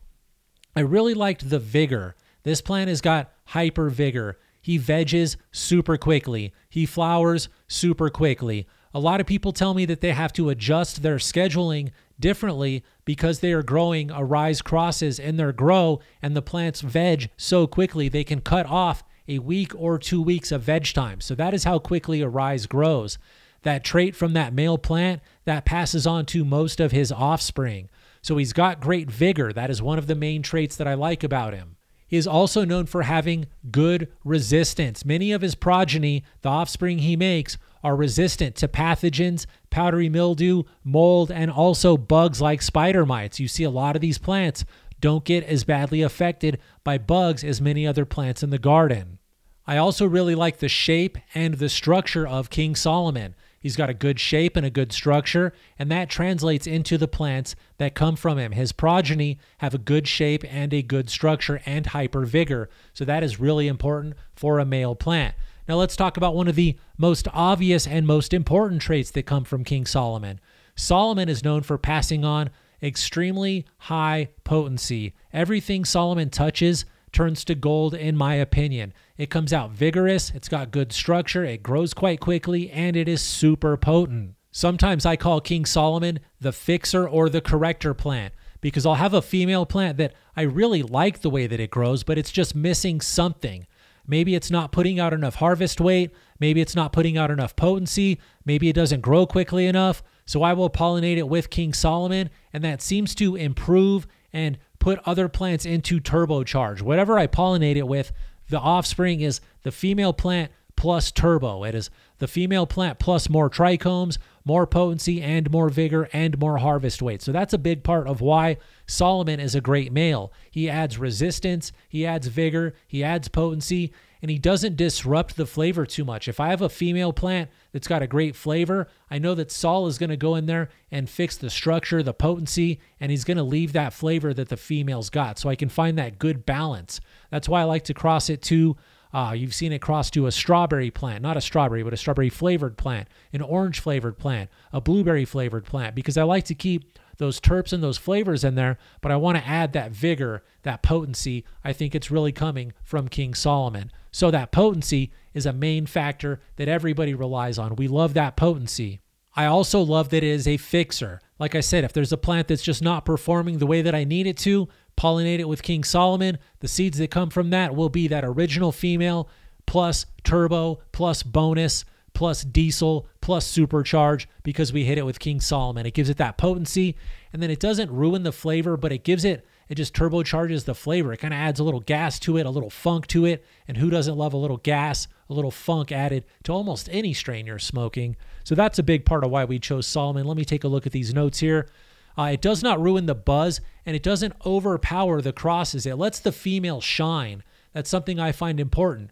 I 0.76 0.80
really 0.80 1.14
liked 1.14 1.50
the 1.50 1.58
vigor. 1.58 2.14
This 2.44 2.60
plant 2.60 2.88
has 2.88 3.00
got 3.00 3.32
hyper 3.46 3.90
vigor. 3.90 4.38
He 4.60 4.78
veges 4.78 5.36
super 5.50 5.96
quickly. 5.96 6.52
He 6.68 6.86
flowers 6.86 7.48
super 7.66 8.08
quickly. 8.08 8.68
A 8.94 9.00
lot 9.00 9.20
of 9.20 9.26
people 9.26 9.52
tell 9.52 9.72
me 9.72 9.84
that 9.86 10.00
they 10.00 10.12
have 10.12 10.32
to 10.34 10.50
adjust 10.50 11.02
their 11.02 11.16
scheduling 11.16 11.90
differently 12.20 12.84
because 13.04 13.40
they 13.40 13.52
are 13.52 13.62
growing 13.62 14.10
Arise 14.10 14.60
crosses 14.60 15.18
in 15.18 15.36
their 15.36 15.52
grow 15.52 16.00
and 16.20 16.36
the 16.36 16.42
plants 16.42 16.82
veg 16.82 17.30
so 17.36 17.66
quickly 17.66 18.08
they 18.08 18.24
can 18.24 18.40
cut 18.40 18.66
off 18.66 19.02
a 19.28 19.38
week 19.38 19.72
or 19.76 19.98
two 19.98 20.20
weeks 20.20 20.52
of 20.52 20.62
veg 20.62 20.92
time. 20.92 21.20
So 21.20 21.34
that 21.34 21.54
is 21.54 21.64
how 21.64 21.78
quickly 21.78 22.22
Arise 22.22 22.66
grows. 22.66 23.18
That 23.62 23.84
trait 23.84 24.14
from 24.14 24.34
that 24.34 24.52
male 24.52 24.78
plant 24.78 25.22
that 25.44 25.64
passes 25.64 26.06
on 26.06 26.26
to 26.26 26.44
most 26.44 26.80
of 26.80 26.92
his 26.92 27.10
offspring. 27.10 27.88
So 28.20 28.36
he's 28.36 28.52
got 28.52 28.80
great 28.80 29.10
vigor. 29.10 29.52
That 29.52 29.70
is 29.70 29.80
one 29.80 29.98
of 29.98 30.06
the 30.06 30.14
main 30.14 30.42
traits 30.42 30.76
that 30.76 30.86
I 30.86 30.94
like 30.94 31.24
about 31.24 31.54
him. 31.54 31.76
He 32.06 32.18
is 32.18 32.26
also 32.26 32.64
known 32.64 32.86
for 32.86 33.02
having 33.02 33.46
good 33.70 34.08
resistance. 34.22 35.04
Many 35.04 35.32
of 35.32 35.40
his 35.40 35.54
progeny, 35.54 36.24
the 36.42 36.50
offspring 36.50 36.98
he 36.98 37.16
makes, 37.16 37.56
are 37.82 37.96
resistant 37.96 38.56
to 38.56 38.68
pathogens, 38.68 39.46
powdery 39.70 40.08
mildew, 40.08 40.62
mold, 40.84 41.30
and 41.30 41.50
also 41.50 41.96
bugs 41.96 42.40
like 42.40 42.62
spider 42.62 43.04
mites. 43.04 43.40
You 43.40 43.48
see 43.48 43.64
a 43.64 43.70
lot 43.70 43.96
of 43.96 44.02
these 44.02 44.18
plants 44.18 44.64
don't 45.00 45.24
get 45.24 45.44
as 45.44 45.64
badly 45.64 46.00
affected 46.02 46.58
by 46.84 46.96
bugs 46.96 47.42
as 47.42 47.60
many 47.60 47.86
other 47.86 48.04
plants 48.04 48.42
in 48.42 48.50
the 48.50 48.58
garden. 48.58 49.18
I 49.66 49.76
also 49.76 50.06
really 50.06 50.34
like 50.34 50.58
the 50.58 50.68
shape 50.68 51.18
and 51.34 51.54
the 51.54 51.68
structure 51.68 52.26
of 52.26 52.50
King 52.50 52.74
Solomon. 52.74 53.34
He's 53.60 53.76
got 53.76 53.90
a 53.90 53.94
good 53.94 54.18
shape 54.18 54.56
and 54.56 54.66
a 54.66 54.70
good 54.70 54.92
structure, 54.92 55.52
and 55.78 55.88
that 55.90 56.10
translates 56.10 56.66
into 56.66 56.98
the 56.98 57.06
plants 57.06 57.54
that 57.78 57.94
come 57.94 58.16
from 58.16 58.38
him. 58.38 58.52
His 58.52 58.72
progeny 58.72 59.38
have 59.58 59.72
a 59.72 59.78
good 59.78 60.08
shape 60.08 60.44
and 60.48 60.74
a 60.74 60.82
good 60.82 61.08
structure 61.08 61.60
and 61.64 61.86
hyper 61.86 62.24
vigor, 62.24 62.68
so 62.92 63.04
that 63.04 63.22
is 63.22 63.38
really 63.38 63.68
important 63.68 64.14
for 64.34 64.58
a 64.58 64.64
male 64.64 64.96
plant. 64.96 65.36
Now, 65.68 65.76
let's 65.76 65.96
talk 65.96 66.16
about 66.16 66.34
one 66.34 66.48
of 66.48 66.56
the 66.56 66.76
most 66.98 67.28
obvious 67.32 67.86
and 67.86 68.06
most 68.06 68.34
important 68.34 68.82
traits 68.82 69.10
that 69.12 69.26
come 69.26 69.44
from 69.44 69.64
King 69.64 69.86
Solomon. 69.86 70.40
Solomon 70.74 71.28
is 71.28 71.44
known 71.44 71.62
for 71.62 71.78
passing 71.78 72.24
on 72.24 72.50
extremely 72.82 73.64
high 73.78 74.30
potency. 74.44 75.14
Everything 75.32 75.84
Solomon 75.84 76.30
touches 76.30 76.84
turns 77.12 77.44
to 77.44 77.54
gold, 77.54 77.94
in 77.94 78.16
my 78.16 78.34
opinion. 78.34 78.92
It 79.16 79.30
comes 79.30 79.52
out 79.52 79.70
vigorous, 79.70 80.30
it's 80.30 80.48
got 80.48 80.70
good 80.70 80.92
structure, 80.92 81.44
it 81.44 81.62
grows 81.62 81.94
quite 81.94 82.20
quickly, 82.20 82.70
and 82.70 82.96
it 82.96 83.06
is 83.06 83.20
super 83.20 83.76
potent. 83.76 84.34
Sometimes 84.50 85.06
I 85.06 85.16
call 85.16 85.40
King 85.40 85.64
Solomon 85.64 86.20
the 86.40 86.52
fixer 86.52 87.08
or 87.08 87.28
the 87.28 87.40
corrector 87.40 87.94
plant 87.94 88.34
because 88.60 88.84
I'll 88.86 88.94
have 88.94 89.14
a 89.14 89.22
female 89.22 89.66
plant 89.66 89.98
that 89.98 90.14
I 90.36 90.42
really 90.42 90.82
like 90.82 91.20
the 91.20 91.30
way 91.30 91.46
that 91.46 91.60
it 91.60 91.70
grows, 91.70 92.02
but 92.02 92.18
it's 92.18 92.32
just 92.32 92.54
missing 92.54 93.00
something. 93.00 93.66
Maybe 94.12 94.34
it's 94.34 94.50
not 94.50 94.72
putting 94.72 95.00
out 95.00 95.14
enough 95.14 95.36
harvest 95.36 95.80
weight. 95.80 96.10
Maybe 96.38 96.60
it's 96.60 96.76
not 96.76 96.92
putting 96.92 97.16
out 97.16 97.30
enough 97.30 97.56
potency. 97.56 98.20
Maybe 98.44 98.68
it 98.68 98.74
doesn't 98.74 99.00
grow 99.00 99.24
quickly 99.24 99.66
enough. 99.66 100.02
So 100.26 100.42
I 100.42 100.52
will 100.52 100.68
pollinate 100.68 101.16
it 101.16 101.30
with 101.30 101.48
King 101.48 101.72
Solomon, 101.72 102.28
and 102.52 102.62
that 102.62 102.82
seems 102.82 103.14
to 103.14 103.36
improve 103.36 104.06
and 104.30 104.58
put 104.78 105.00
other 105.06 105.30
plants 105.30 105.64
into 105.64 105.98
turbocharge. 105.98 106.82
Whatever 106.82 107.18
I 107.18 107.26
pollinate 107.26 107.76
it 107.76 107.88
with, 107.88 108.12
the 108.50 108.58
offspring 108.58 109.22
is 109.22 109.40
the 109.62 109.72
female 109.72 110.12
plant 110.12 110.52
plus 110.76 111.10
turbo. 111.10 111.64
It 111.64 111.74
is 111.74 111.88
the 112.18 112.28
female 112.28 112.66
plant 112.66 112.98
plus 112.98 113.30
more 113.30 113.48
trichomes, 113.48 114.18
more 114.44 114.66
potency, 114.66 115.22
and 115.22 115.50
more 115.50 115.68
vigor 115.68 116.08
and 116.12 116.38
more 116.38 116.58
harvest 116.58 117.02
weight. 117.02 117.22
So 117.22 117.32
that's 117.32 117.54
a 117.54 117.58
big 117.58 117.82
part 117.82 118.06
of 118.06 118.20
why 118.20 118.58
Solomon 118.86 119.40
is 119.40 119.54
a 119.54 119.60
great 119.60 119.92
male. 119.92 120.32
He 120.50 120.68
adds 120.68 120.98
resistance, 120.98 121.72
he 121.88 122.06
adds 122.06 122.26
vigor, 122.26 122.74
he 122.86 123.04
adds 123.04 123.28
potency, 123.28 123.92
and 124.20 124.30
he 124.30 124.38
doesn't 124.38 124.76
disrupt 124.76 125.36
the 125.36 125.46
flavor 125.46 125.84
too 125.84 126.04
much. 126.04 126.28
If 126.28 126.38
I 126.38 126.50
have 126.50 126.62
a 126.62 126.68
female 126.68 127.12
plant 127.12 127.50
that's 127.72 127.88
got 127.88 128.02
a 128.02 128.06
great 128.06 128.36
flavor, 128.36 128.86
I 129.10 129.18
know 129.18 129.34
that 129.34 129.50
Saul 129.50 129.88
is 129.88 129.98
going 129.98 130.10
to 130.10 130.16
go 130.16 130.36
in 130.36 130.46
there 130.46 130.68
and 130.92 131.10
fix 131.10 131.36
the 131.36 131.50
structure, 131.50 132.04
the 132.04 132.14
potency, 132.14 132.78
and 133.00 133.10
he's 133.10 133.24
going 133.24 133.36
to 133.36 133.42
leave 133.42 133.72
that 133.72 133.92
flavor 133.92 134.32
that 134.32 134.48
the 134.48 134.56
female's 134.56 135.10
got. 135.10 135.40
So 135.40 135.48
I 135.48 135.56
can 135.56 135.68
find 135.68 135.98
that 135.98 136.20
good 136.20 136.46
balance. 136.46 137.00
That's 137.30 137.48
why 137.48 137.62
I 137.62 137.64
like 137.64 137.82
to 137.84 137.94
cross 137.94 138.30
it 138.30 138.42
to 138.42 138.76
uh, 139.12 139.34
you've 139.36 139.54
seen 139.54 139.72
it 139.72 139.80
cross 139.80 140.10
to 140.10 140.26
a 140.26 140.32
strawberry 140.32 140.90
plant, 140.90 141.22
not 141.22 141.36
a 141.36 141.40
strawberry, 141.40 141.82
but 141.82 141.92
a 141.92 141.96
strawberry 141.96 142.30
flavored 142.30 142.76
plant, 142.76 143.08
an 143.32 143.42
orange 143.42 143.80
flavored 143.80 144.18
plant, 144.18 144.50
a 144.72 144.80
blueberry 144.80 145.24
flavored 145.24 145.64
plant, 145.64 145.94
because 145.94 146.16
I 146.16 146.22
like 146.22 146.44
to 146.44 146.54
keep 146.54 146.98
those 147.18 147.40
terps 147.40 147.72
and 147.72 147.82
those 147.82 147.98
flavors 147.98 148.42
in 148.42 148.54
there, 148.54 148.78
but 149.00 149.12
I 149.12 149.16
want 149.16 149.38
to 149.38 149.46
add 149.46 149.74
that 149.74 149.92
vigor, 149.92 150.42
that 150.62 150.82
potency. 150.82 151.44
I 151.62 151.72
think 151.72 151.94
it's 151.94 152.10
really 152.10 152.32
coming 152.32 152.72
from 152.82 153.08
King 153.08 153.34
Solomon. 153.34 153.92
So 154.10 154.30
that 154.30 154.50
potency 154.50 155.12
is 155.34 155.46
a 155.46 155.52
main 155.52 155.86
factor 155.86 156.40
that 156.56 156.68
everybody 156.68 157.14
relies 157.14 157.58
on. 157.58 157.76
We 157.76 157.88
love 157.88 158.14
that 158.14 158.36
potency. 158.36 159.00
I 159.34 159.46
also 159.46 159.80
love 159.80 160.10
that 160.10 160.18
it 160.18 160.24
is 160.24 160.46
a 160.46 160.58
fixer. 160.58 161.20
Like 161.38 161.54
I 161.54 161.60
said, 161.60 161.84
if 161.84 161.92
there's 161.92 162.12
a 162.12 162.18
plant 162.18 162.48
that's 162.48 162.62
just 162.62 162.82
not 162.82 163.04
performing 163.04 163.58
the 163.58 163.66
way 163.66 163.82
that 163.82 163.94
I 163.94 164.04
need 164.04 164.26
it 164.26 164.36
to, 164.38 164.68
pollinate 164.96 165.38
it 165.38 165.48
with 165.48 165.62
King 165.62 165.84
Solomon. 165.84 166.38
The 166.60 166.68
seeds 166.68 166.98
that 166.98 167.10
come 167.10 167.30
from 167.30 167.50
that 167.50 167.74
will 167.74 167.88
be 167.88 168.08
that 168.08 168.24
original 168.24 168.72
female 168.72 169.28
plus 169.66 170.06
turbo 170.24 170.80
plus 170.92 171.22
bonus 171.22 171.84
plus 172.14 172.44
diesel 172.44 173.06
plus 173.20 173.50
supercharge 173.50 174.26
because 174.42 174.72
we 174.72 174.84
hit 174.84 174.98
it 174.98 175.06
with 175.06 175.18
King 175.18 175.40
Solomon. 175.40 175.86
It 175.86 175.94
gives 175.94 176.10
it 176.10 176.18
that 176.18 176.36
potency 176.36 176.96
and 177.32 177.42
then 177.42 177.50
it 177.50 177.60
doesn't 177.60 177.90
ruin 177.90 178.22
the 178.22 178.32
flavor, 178.32 178.76
but 178.76 178.92
it 178.92 179.04
gives 179.04 179.24
it 179.24 179.46
it 179.72 179.76
just 179.76 179.94
turbocharges 179.94 180.66
the 180.66 180.74
flavor. 180.74 181.14
It 181.14 181.16
kind 181.18 181.32
of 181.32 181.38
adds 181.38 181.58
a 181.58 181.64
little 181.64 181.80
gas 181.80 182.18
to 182.20 182.36
it, 182.36 182.44
a 182.44 182.50
little 182.50 182.68
funk 182.68 183.06
to 183.06 183.24
it. 183.24 183.42
And 183.66 183.78
who 183.78 183.88
doesn't 183.88 184.18
love 184.18 184.34
a 184.34 184.36
little 184.36 184.58
gas, 184.58 185.08
a 185.30 185.32
little 185.32 185.50
funk 185.50 185.90
added 185.90 186.26
to 186.42 186.52
almost 186.52 186.90
any 186.92 187.14
strain 187.14 187.46
you're 187.46 187.58
smoking? 187.58 188.16
So 188.44 188.54
that's 188.54 188.78
a 188.78 188.82
big 188.82 189.06
part 189.06 189.24
of 189.24 189.30
why 189.30 189.46
we 189.46 189.58
chose 189.58 189.86
Solomon. 189.86 190.26
Let 190.26 190.36
me 190.36 190.44
take 190.44 190.64
a 190.64 190.68
look 190.68 190.84
at 190.84 190.92
these 190.92 191.14
notes 191.14 191.38
here. 191.38 191.70
Uh, 192.16 192.30
it 192.32 192.42
does 192.42 192.62
not 192.62 192.80
ruin 192.80 193.06
the 193.06 193.14
buzz 193.14 193.60
and 193.86 193.96
it 193.96 194.02
doesn't 194.02 194.34
overpower 194.44 195.20
the 195.20 195.32
crosses. 195.32 195.86
It 195.86 195.96
lets 195.96 196.20
the 196.20 196.32
female 196.32 196.80
shine. 196.80 197.42
That's 197.72 197.90
something 197.90 198.20
I 198.20 198.32
find 198.32 198.60
important. 198.60 199.10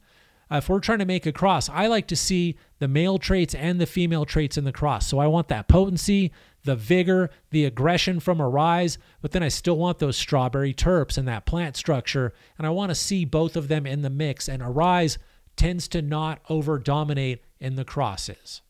Uh, 0.51 0.57
if 0.57 0.69
we're 0.69 0.81
trying 0.81 0.99
to 0.99 1.07
make 1.07 1.27
a 1.27 1.33
cross, 1.33 1.69
I 1.69 1.87
like 1.87 2.09
to 2.09 2.17
see 2.17 2.57
the 2.81 2.89
male 2.89 3.19
traits 3.19 3.55
and 3.55 3.81
the 3.81 3.87
female 3.87 4.25
traits 4.25 4.57
in 4.57 4.65
the 4.65 4.73
cross. 4.73 5.07
So 5.07 5.19
I 5.19 5.29
want 5.29 5.49
that 5.49 5.69
potency, 5.69 6.33
the 6.65 6.75
vigor, 6.75 7.31
the 7.51 7.65
aggression 7.65 8.19
from 8.19 8.43
Arise, 8.43 8.99
but 9.23 9.31
then 9.31 9.43
I 9.43 9.49
still 9.49 9.77
want 9.77 9.99
those 9.99 10.17
strawberry 10.17 10.75
terps 10.75 11.17
and 11.17 11.29
that 11.29 11.47
plant 11.47 11.77
structure. 11.77 12.33
And 12.59 12.67
I 12.67 12.71
want 12.71 12.91
to 12.91 12.97
see 12.97 13.25
both 13.25 13.55
of 13.55 13.69
them 13.69 13.87
in 13.87 14.03
the 14.03 14.11
mix. 14.11 14.49
And 14.49 14.61
Arise 14.61 15.19
tends 15.57 15.87
to 15.89 16.03
not 16.03 16.41
over 16.49 16.79
dominate 16.79 17.45
in 17.61 17.77
the 17.77 17.85
crosses. 17.85 18.63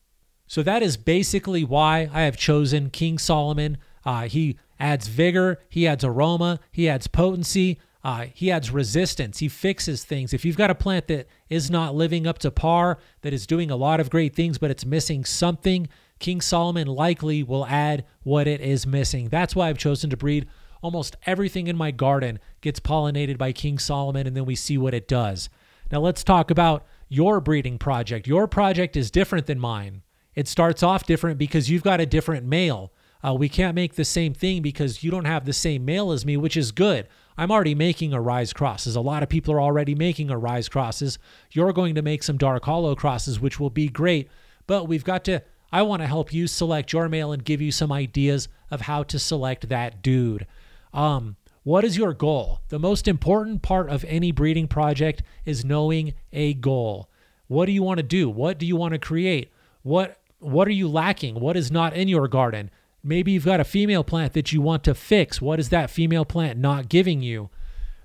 So 0.45 0.61
that 0.63 0.83
is 0.83 0.97
basically 0.97 1.63
why 1.63 2.09
I 2.13 2.21
have 2.23 2.37
chosen 2.37 2.89
King 2.89 3.17
Solomon. 3.17 3.77
Uh, 4.05 4.27
he 4.27 4.57
adds 4.79 5.07
vigor, 5.07 5.59
he 5.69 5.87
adds 5.87 6.03
aroma, 6.03 6.59
he 6.71 6.89
adds 6.89 7.07
potency. 7.07 7.79
Uh, 8.03 8.25
he 8.33 8.49
adds 8.49 8.71
resistance. 8.71 9.37
He 9.37 9.47
fixes 9.47 10.03
things. 10.03 10.33
If 10.33 10.43
you've 10.43 10.57
got 10.57 10.71
a 10.71 10.75
plant 10.75 11.07
that 11.09 11.27
is 11.49 11.69
not 11.69 11.93
living 11.93 12.25
up 12.25 12.39
to 12.39 12.49
par, 12.49 12.97
that 13.21 13.31
is 13.31 13.45
doing 13.45 13.69
a 13.69 13.75
lot 13.75 13.99
of 13.99 14.09
great 14.09 14.35
things, 14.35 14.57
but 14.57 14.71
it's 14.71 14.83
missing 14.83 15.23
something, 15.23 15.87
King 16.17 16.41
Solomon 16.41 16.87
likely 16.87 17.43
will 17.43 17.67
add 17.67 18.05
what 18.23 18.47
it 18.47 18.59
is 18.59 18.87
missing. 18.87 19.29
That's 19.29 19.55
why 19.55 19.69
I've 19.69 19.77
chosen 19.77 20.09
to 20.09 20.17
breed 20.17 20.47
almost 20.81 21.15
everything 21.25 21.67
in 21.67 21.77
my 21.77 21.91
garden 21.91 22.39
gets 22.61 22.79
pollinated 22.79 23.37
by 23.37 23.51
King 23.51 23.77
Solomon, 23.77 24.27
and 24.27 24.35
then 24.35 24.45
we 24.45 24.55
see 24.55 24.77
what 24.77 24.93
it 24.93 25.07
does. 25.07 25.49
Now, 25.91 25.99
let's 25.99 26.23
talk 26.23 26.49
about 26.49 26.85
your 27.09 27.39
breeding 27.39 27.77
project. 27.77 28.27
Your 28.27 28.47
project 28.47 28.95
is 28.95 29.11
different 29.11 29.45
than 29.45 29.59
mine. 29.59 30.01
It 30.33 30.47
starts 30.47 30.81
off 30.81 31.05
different 31.05 31.37
because 31.37 31.69
you've 31.69 31.83
got 31.83 31.99
a 31.99 32.05
different 32.05 32.45
male. 32.45 32.93
Uh, 33.23 33.33
we 33.33 33.49
can't 33.49 33.75
make 33.75 33.95
the 33.95 34.05
same 34.05 34.33
thing 34.33 34.61
because 34.61 35.03
you 35.03 35.11
don't 35.11 35.25
have 35.25 35.45
the 35.45 35.53
same 35.53 35.85
male 35.85 36.11
as 36.11 36.25
me, 36.25 36.37
which 36.37 36.57
is 36.57 36.71
good. 36.71 37.07
I'm 37.37 37.51
already 37.51 37.75
making 37.75 38.13
Arise 38.13 38.53
crosses. 38.53 38.95
A 38.95 39.01
lot 39.01 39.23
of 39.23 39.29
people 39.29 39.53
are 39.53 39.61
already 39.61 39.95
making 39.95 40.31
Arise 40.31 40.67
crosses. 40.67 41.19
You're 41.51 41.73
going 41.73 41.95
to 41.95 42.01
make 42.01 42.23
some 42.23 42.37
dark 42.37 42.65
hollow 42.65 42.95
crosses, 42.95 43.39
which 43.39 43.59
will 43.59 43.69
be 43.69 43.87
great. 43.87 44.29
But 44.67 44.87
we've 44.87 45.03
got 45.03 45.23
to 45.25 45.43
I 45.71 45.83
want 45.83 46.01
to 46.01 46.07
help 46.07 46.33
you 46.33 46.47
select 46.47 46.91
your 46.91 47.07
male 47.07 47.31
and 47.31 47.45
give 47.45 47.61
you 47.61 47.71
some 47.71 47.91
ideas 47.91 48.49
of 48.69 48.81
how 48.81 49.03
to 49.03 49.17
select 49.17 49.69
that 49.69 50.01
dude. 50.01 50.45
Um, 50.93 51.37
what 51.63 51.85
is 51.85 51.97
your 51.97 52.13
goal? 52.13 52.59
The 52.69 52.79
most 52.79 53.07
important 53.07 53.61
part 53.61 53.89
of 53.89 54.03
any 54.05 54.31
breeding 54.31 54.67
project 54.67 55.23
is 55.45 55.63
knowing 55.63 56.13
a 56.33 56.55
goal. 56.55 57.09
What 57.47 57.67
do 57.67 57.71
you 57.71 57.83
want 57.83 57.97
to 57.97 58.03
do? 58.03 58.29
What 58.29 58.57
do 58.57 58.65
you 58.65 58.75
want 58.75 58.93
to 58.93 58.99
create? 58.99 59.51
What 59.83 60.17
what 60.39 60.67
are 60.67 60.71
you 60.71 60.87
lacking? 60.87 61.39
What 61.39 61.55
is 61.55 61.71
not 61.71 61.93
in 61.93 62.07
your 62.07 62.27
garden? 62.27 62.71
Maybe 63.03 63.31
you've 63.31 63.45
got 63.45 63.59
a 63.59 63.65
female 63.65 64.03
plant 64.03 64.33
that 64.33 64.51
you 64.51 64.61
want 64.61 64.83
to 64.83 64.93
fix. 64.93 65.41
What 65.41 65.59
is 65.59 65.69
that 65.69 65.89
female 65.89 66.25
plant 66.25 66.59
not 66.59 66.89
giving 66.89 67.21
you? 67.21 67.49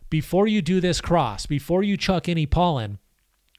Before 0.08 0.46
you 0.46 0.62
do 0.62 0.80
this 0.80 1.00
cross, 1.00 1.46
before 1.46 1.82
you 1.82 1.96
chuck 1.96 2.28
any 2.28 2.46
pollen, 2.46 2.98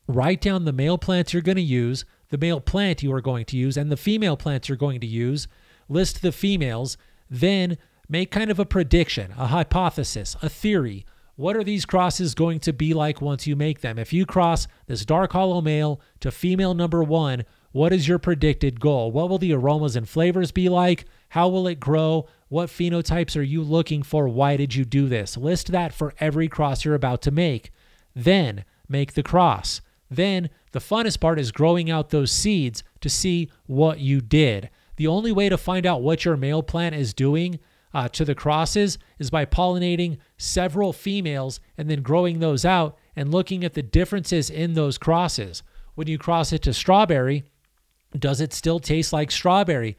write 0.08 0.42
down 0.42 0.66
the 0.66 0.74
male 0.74 0.98
plants 0.98 1.34
you're 1.34 1.42
going 1.42 1.58
to 1.58 1.62
use, 1.62 2.06
the 2.30 2.38
male 2.38 2.60
plant 2.60 3.04
you 3.04 3.14
are 3.14 3.22
going 3.22 3.46
to 3.46 3.58
use 3.58 3.78
and 3.78 3.92
the 3.92 3.98
female 3.98 4.38
plants 4.38 4.68
you're 4.68 4.78
going 4.78 5.00
to 5.02 5.08
use, 5.08 5.48
list 5.90 6.22
the 6.22 6.32
females, 6.32 6.98
then 7.30 7.78
make 8.10 8.32
kind 8.32 8.50
of 8.50 8.60
a 8.60 8.66
prediction, 8.66 9.34
a 9.38 9.48
hypothesis, 9.48 10.36
a 10.42 10.50
theory. 10.50 11.06
What 11.36 11.56
are 11.56 11.64
these 11.64 11.86
crosses 11.86 12.34
going 12.34 12.60
to 12.62 12.74
be 12.74 12.94
like 12.94 13.22
once 13.22 13.46
you 13.46 13.56
make 13.56 13.82
them? 13.82 14.00
If 14.00 14.12
you 14.12 14.26
cross 14.26 14.68
this 14.88 15.06
dark 15.06 15.34
hollow 15.34 15.62
male 15.62 16.02
to 16.22 16.32
female 16.32 16.74
number 16.74 17.04
one, 17.04 17.46
what 17.72 17.94
is 17.94 18.08
your 18.08 18.20
predicted 18.20 18.80
goal? 18.80 19.12
What 19.12 19.30
will 19.30 19.38
the 19.38 19.54
aromas 19.54 19.96
and 19.96 20.08
flavors 20.08 20.52
be 20.52 20.70
like? 20.70 21.06
How 21.30 21.48
will 21.48 21.68
it 21.68 21.80
grow? 21.80 22.28
What 22.50 22.70
phenotypes 22.70 23.38
are 23.38 23.44
you 23.44 23.62
looking 23.62 24.04
for? 24.04 24.28
Why 24.28 24.56
did 24.58 24.74
you 24.74 24.86
do 24.86 25.08
this? 25.08 25.38
List 25.38 25.72
that 25.72 25.94
for 25.94 26.14
every 26.20 26.48
cross 26.48 26.86
you're 26.86 26.96
about 26.96 27.22
to 27.24 27.32
make. 27.32 27.72
Then 28.16 28.64
make 28.88 29.14
the 29.14 29.24
cross. 29.24 29.82
Then 30.10 30.50
the 30.72 30.80
funnest 30.80 31.20
part 31.20 31.40
is 31.40 31.52
growing 31.52 31.92
out 31.92 32.10
those 32.10 32.32
seeds 32.32 32.84
to 33.02 33.10
see 33.10 33.52
what 33.66 34.00
you 34.00 34.22
did. 34.22 34.70
The 34.96 35.08
only 35.08 35.32
way 35.32 35.50
to 35.50 35.58
find 35.58 35.86
out 35.86 36.02
what 36.02 36.26
your 36.26 36.38
male 36.38 36.64
plant 36.64 36.96
is 36.96 37.14
doing 37.14 37.60
uh, 37.94 38.08
to 38.10 38.26
the 38.26 38.36
crosses 38.36 38.98
is 39.20 39.30
by 39.30 39.46
pollinating 39.46 40.18
several 40.38 40.94
females 40.94 41.60
and 41.78 41.90
then 41.90 42.02
growing 42.02 42.40
those 42.40 42.66
out 42.66 42.98
and 43.16 43.32
looking 43.32 43.64
at 43.64 43.74
the 43.74 43.84
differences 43.84 44.50
in 44.50 44.74
those 44.74 44.98
crosses. 44.98 45.64
When 45.96 46.08
you 46.08 46.18
cross 46.18 46.54
it 46.54 46.62
to 46.64 46.74
strawberry, 46.74 47.44
does 48.18 48.42
it 48.42 48.54
still 48.54 48.80
taste 48.80 49.14
like 49.14 49.32
strawberry? 49.32 49.98